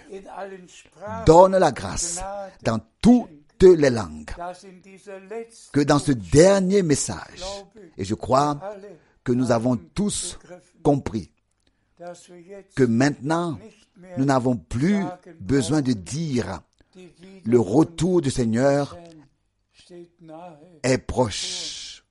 [1.25, 2.19] donne la grâce
[2.63, 3.29] dans toutes
[3.61, 4.32] les langues,
[5.71, 7.43] que dans ce dernier message,
[7.97, 8.59] et je crois
[9.23, 10.39] que nous avons tous
[10.84, 11.32] compris
[12.75, 13.59] que maintenant,
[14.17, 15.03] nous n'avons plus
[15.39, 16.61] besoin de dire
[17.45, 18.97] le retour du Seigneur
[20.83, 22.03] est proche.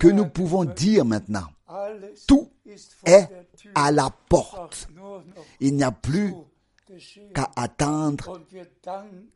[0.00, 1.46] Que nous pouvons dire maintenant,
[2.26, 2.50] tout
[3.04, 3.28] est
[3.74, 4.88] à la porte.
[5.60, 6.34] Il n'y a plus
[7.34, 8.40] qu'à attendre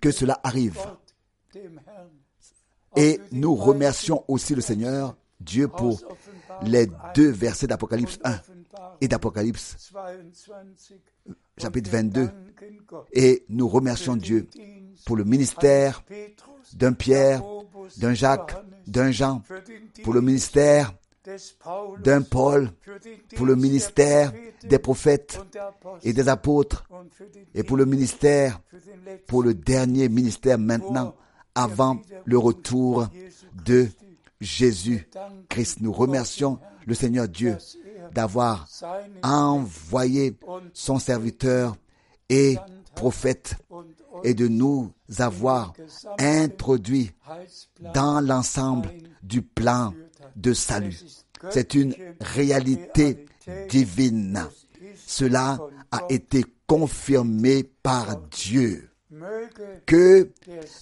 [0.01, 0.79] que cela arrive.
[2.97, 6.01] Et nous remercions aussi le Seigneur, Dieu, pour
[6.62, 11.01] les 1 deux versets d'Apocalypse und 1 Offenbarung et d'Apocalypse 22.
[11.59, 12.27] Chapitre Und wir 22.
[12.27, 14.49] danken Gott Et nous remercions Dieu
[15.05, 16.03] pour le ministère
[16.73, 17.43] d'un Pierre,
[17.99, 19.43] d'un Jacques, d'un Jean,
[20.03, 20.95] pour le ministère
[22.03, 22.71] d'un Paul,
[23.35, 24.33] pour le ministère
[24.63, 25.41] des prophètes
[26.03, 26.87] et des apôtres,
[27.55, 28.61] et pour le ministère,
[29.27, 31.15] pour le dernier ministère maintenant,
[31.55, 33.09] avant le retour
[33.65, 33.89] de
[34.41, 35.81] Jésus-Christ.
[35.81, 37.57] Nous remercions le Seigneur Dieu
[38.13, 38.67] d'avoir
[39.23, 40.37] envoyé
[40.73, 41.77] son serviteur
[42.29, 42.57] et
[42.95, 43.57] prophète
[44.23, 45.73] et de nous avoir
[46.19, 47.11] introduits
[47.95, 48.91] dans l'ensemble
[49.23, 49.93] du plan
[50.37, 50.99] de salut.
[51.51, 53.27] C'est une réalité
[53.69, 54.47] divine.
[55.07, 55.59] Cela
[55.91, 58.89] a été confirmé par Dieu.
[59.87, 60.31] Que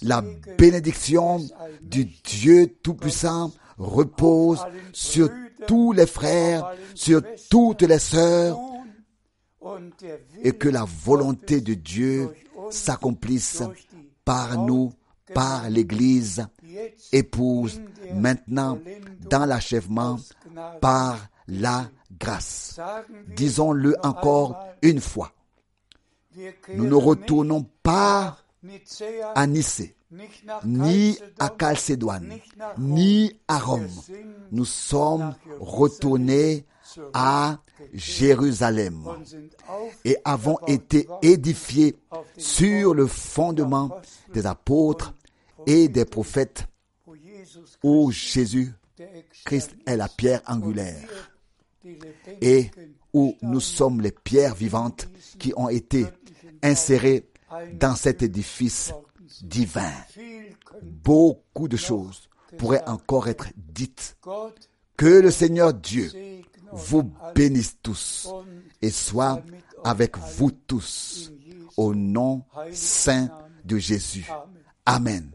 [0.01, 0.23] la
[0.57, 1.39] bénédiction
[1.81, 4.59] du Dieu Tout-Puissant repose
[4.91, 5.29] sur
[5.67, 8.57] tous les frères, sur toutes les sœurs,
[10.43, 12.29] et que la volonté de Dieu
[12.69, 13.63] s'accomplisse
[14.25, 14.91] par nous,
[15.33, 16.45] par l'Église,
[17.11, 17.81] épouse,
[18.13, 18.79] maintenant
[19.29, 20.19] dans l'achèvement,
[20.81, 21.89] par la
[22.19, 22.79] grâce.
[23.35, 25.31] Disons-le encore une fois.
[26.73, 28.37] Nous ne retournons pas
[29.35, 29.95] à Nicée,
[30.65, 32.37] ni à Chalcédoine,
[32.77, 33.87] ni à Rome.
[34.51, 36.65] Nous sommes retournés
[37.13, 37.59] à
[37.93, 39.03] Jérusalem
[40.05, 41.95] et avons été édifiés
[42.37, 43.89] sur le fondement
[44.33, 45.13] des apôtres
[45.65, 46.65] et des prophètes
[47.81, 48.73] où Jésus
[49.45, 51.31] Christ est la pierre angulaire
[52.41, 52.69] et
[53.13, 55.07] où nous sommes les pierres vivantes
[55.39, 56.05] qui ont été
[56.61, 57.27] insérées
[57.73, 58.93] dans cet édifice
[59.41, 59.91] divin.
[60.81, 64.17] Beaucoup de choses pourraient encore être dites.
[64.95, 66.11] Que le Seigneur Dieu
[66.71, 68.29] vous bénisse tous
[68.81, 69.41] et soit
[69.83, 71.31] avec vous tous
[71.77, 73.29] au nom saint
[73.65, 74.29] de Jésus.
[74.85, 75.31] Amen.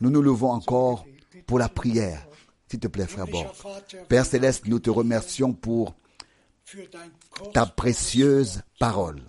[0.00, 1.06] Nous nous levons encore
[1.46, 2.26] pour la prière.
[2.68, 3.54] S'il te plaît, frère Bord.
[4.08, 5.94] Père céleste, nous te remercions pour
[7.52, 9.22] ta précieuse parole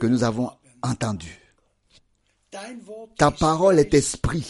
[0.00, 0.50] que nous avons
[0.82, 1.43] entendue.
[3.16, 4.46] Ta parole est esprit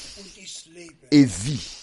[1.11, 1.81] et vie.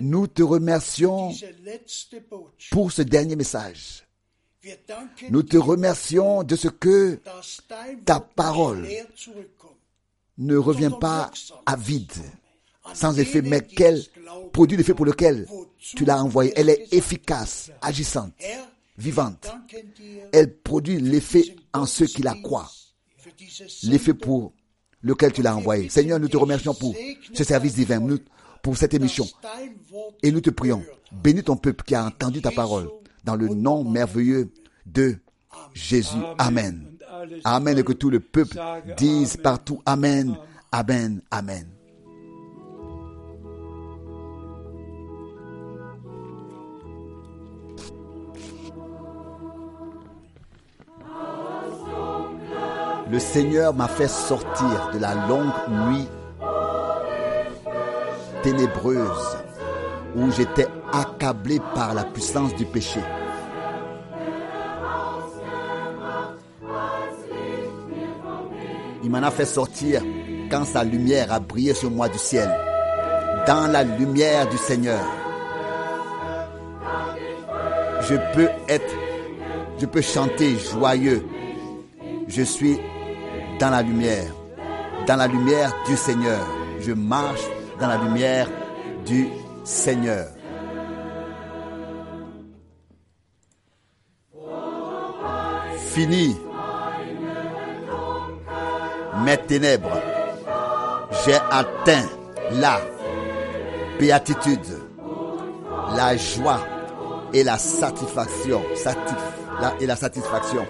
[0.00, 1.32] Nous te remercions
[2.70, 4.06] pour ce dernier message.
[5.30, 7.20] Nous te remercions de ce que
[8.04, 8.88] ta parole
[10.38, 11.30] ne revient pas
[11.64, 12.12] à vide,
[12.94, 14.02] sans effet, mais quel
[14.52, 15.46] produit l'effet pour lequel
[15.78, 16.52] tu l'as envoyé.
[16.56, 18.32] Elle est efficace, agissante,
[18.98, 19.48] vivante.
[20.32, 22.70] Elle produit l'effet en ceux qui la croient.
[23.84, 24.52] L'effet pour
[25.02, 25.88] lequel tu l'as envoyé.
[25.88, 26.94] Seigneur, nous te remercions pour
[27.32, 28.00] ce service divin,
[28.62, 29.26] pour cette émission.
[30.22, 30.82] Et nous te prions,
[31.12, 32.88] bénis ton peuple qui a entendu ta parole
[33.24, 34.50] dans le nom merveilleux
[34.86, 35.16] de
[35.74, 36.16] Jésus.
[36.38, 36.96] Amen.
[37.44, 37.78] Amen.
[37.78, 38.58] Et que tout le peuple
[38.96, 40.36] dise partout Amen,
[40.72, 41.75] Amen, Amen.
[53.08, 55.52] Le Seigneur m'a fait sortir de la longue
[55.88, 56.08] nuit
[58.42, 59.36] ténébreuse
[60.16, 62.98] où j'étais accablé par la puissance du péché.
[69.04, 70.02] Il m'en a fait sortir
[70.50, 72.50] quand sa lumière a brillé sur moi du ciel,
[73.46, 75.04] dans la lumière du Seigneur.
[78.00, 78.94] Je peux être,
[79.78, 81.24] je peux chanter joyeux.
[82.26, 82.80] Je suis
[83.58, 84.32] dans la lumière,
[85.06, 86.46] dans la lumière du Seigneur.
[86.80, 87.42] Je marche
[87.80, 88.48] dans la lumière
[89.06, 89.28] du
[89.64, 90.26] Seigneur.
[95.78, 96.36] Fini
[99.24, 100.00] mes ténèbres.
[101.24, 102.04] J'ai atteint
[102.52, 102.78] la
[103.98, 104.60] béatitude,
[105.96, 106.60] la joie
[107.32, 108.62] et la satisfaction,
[109.80, 110.66] et la satisfaction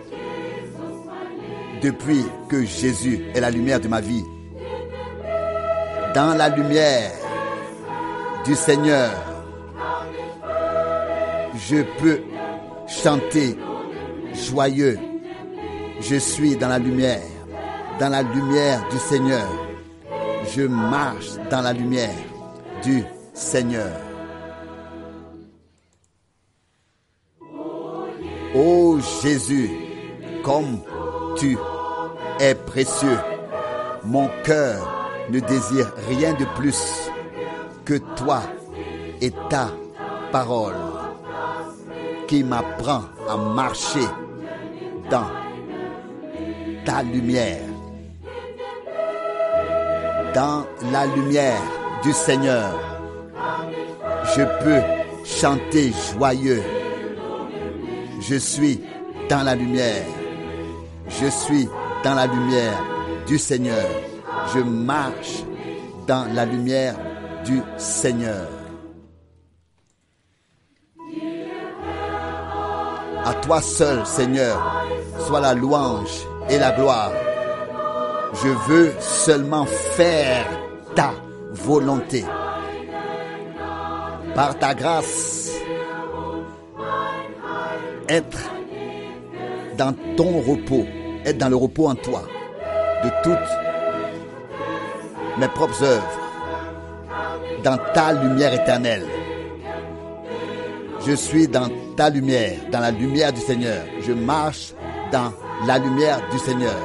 [1.83, 4.25] depuis que Jésus est la lumière de ma vie.
[6.15, 7.11] Dans la lumière
[8.45, 9.11] du Seigneur,
[11.69, 12.21] je peux
[12.87, 13.57] chanter
[14.35, 14.99] joyeux.
[16.01, 17.23] Je suis dans la lumière,
[17.99, 19.49] dans la lumière du Seigneur.
[20.55, 22.15] Je marche dans la lumière
[22.83, 23.03] du
[23.35, 23.93] Seigneur.
[28.55, 29.71] Ô Jésus,
[30.43, 30.81] comme
[31.37, 31.57] tu
[32.41, 33.18] es précieux,
[34.04, 34.96] mon cœur
[35.30, 37.11] ne désire rien de plus
[37.84, 38.42] que toi
[39.21, 39.71] et ta
[40.33, 40.75] parole
[42.29, 44.07] qui m'apprend à marcher
[45.11, 45.30] dans
[46.84, 47.63] ta lumière,
[50.34, 51.63] dans la lumière
[52.03, 52.79] du Seigneur.
[54.37, 54.83] Je peux
[55.25, 56.63] chanter joyeux.
[58.21, 58.80] Je suis
[59.29, 60.04] dans la lumière.
[61.08, 61.68] Je suis
[62.04, 62.83] dans la lumière
[63.26, 63.88] du Seigneur.
[64.54, 65.45] Je marche
[66.07, 66.96] dans la lumière
[67.45, 68.49] du Seigneur.
[73.24, 74.87] À toi seul, Seigneur,
[75.26, 77.11] soit la louange et la gloire.
[78.34, 80.46] Je veux seulement faire
[80.95, 81.12] ta
[81.53, 82.24] volonté.
[84.34, 85.53] Par ta grâce,
[88.08, 88.38] être
[89.76, 90.87] dans ton repos,
[91.27, 92.23] être dans le repos en toi,
[93.05, 93.39] de toutes
[95.39, 96.21] mes propres œuvres,
[97.65, 99.05] dans ta lumière éternelle.
[101.05, 103.85] Je suis dans ta lumière, dans la lumière du Seigneur.
[104.01, 104.73] Je marche
[105.13, 105.33] dans
[105.67, 106.81] la lumière du Seigneur.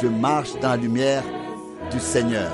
[0.00, 1.22] Je marche dans la lumière
[1.90, 2.50] du Seigneur.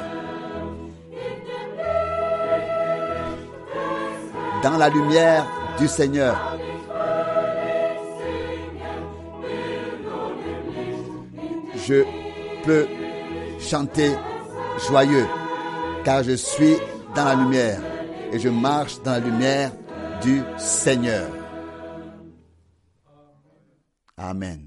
[4.62, 5.47] Dans la lumière
[5.79, 6.57] du Seigneur.
[11.89, 12.05] Je
[12.65, 12.86] peux
[13.59, 14.12] chanter
[14.90, 15.27] joyeux
[16.05, 16.77] car je suis
[17.15, 17.81] dans la lumière
[18.31, 19.73] et je marche dans la lumière
[20.20, 21.31] du Seigneur.
[24.19, 24.66] Amen.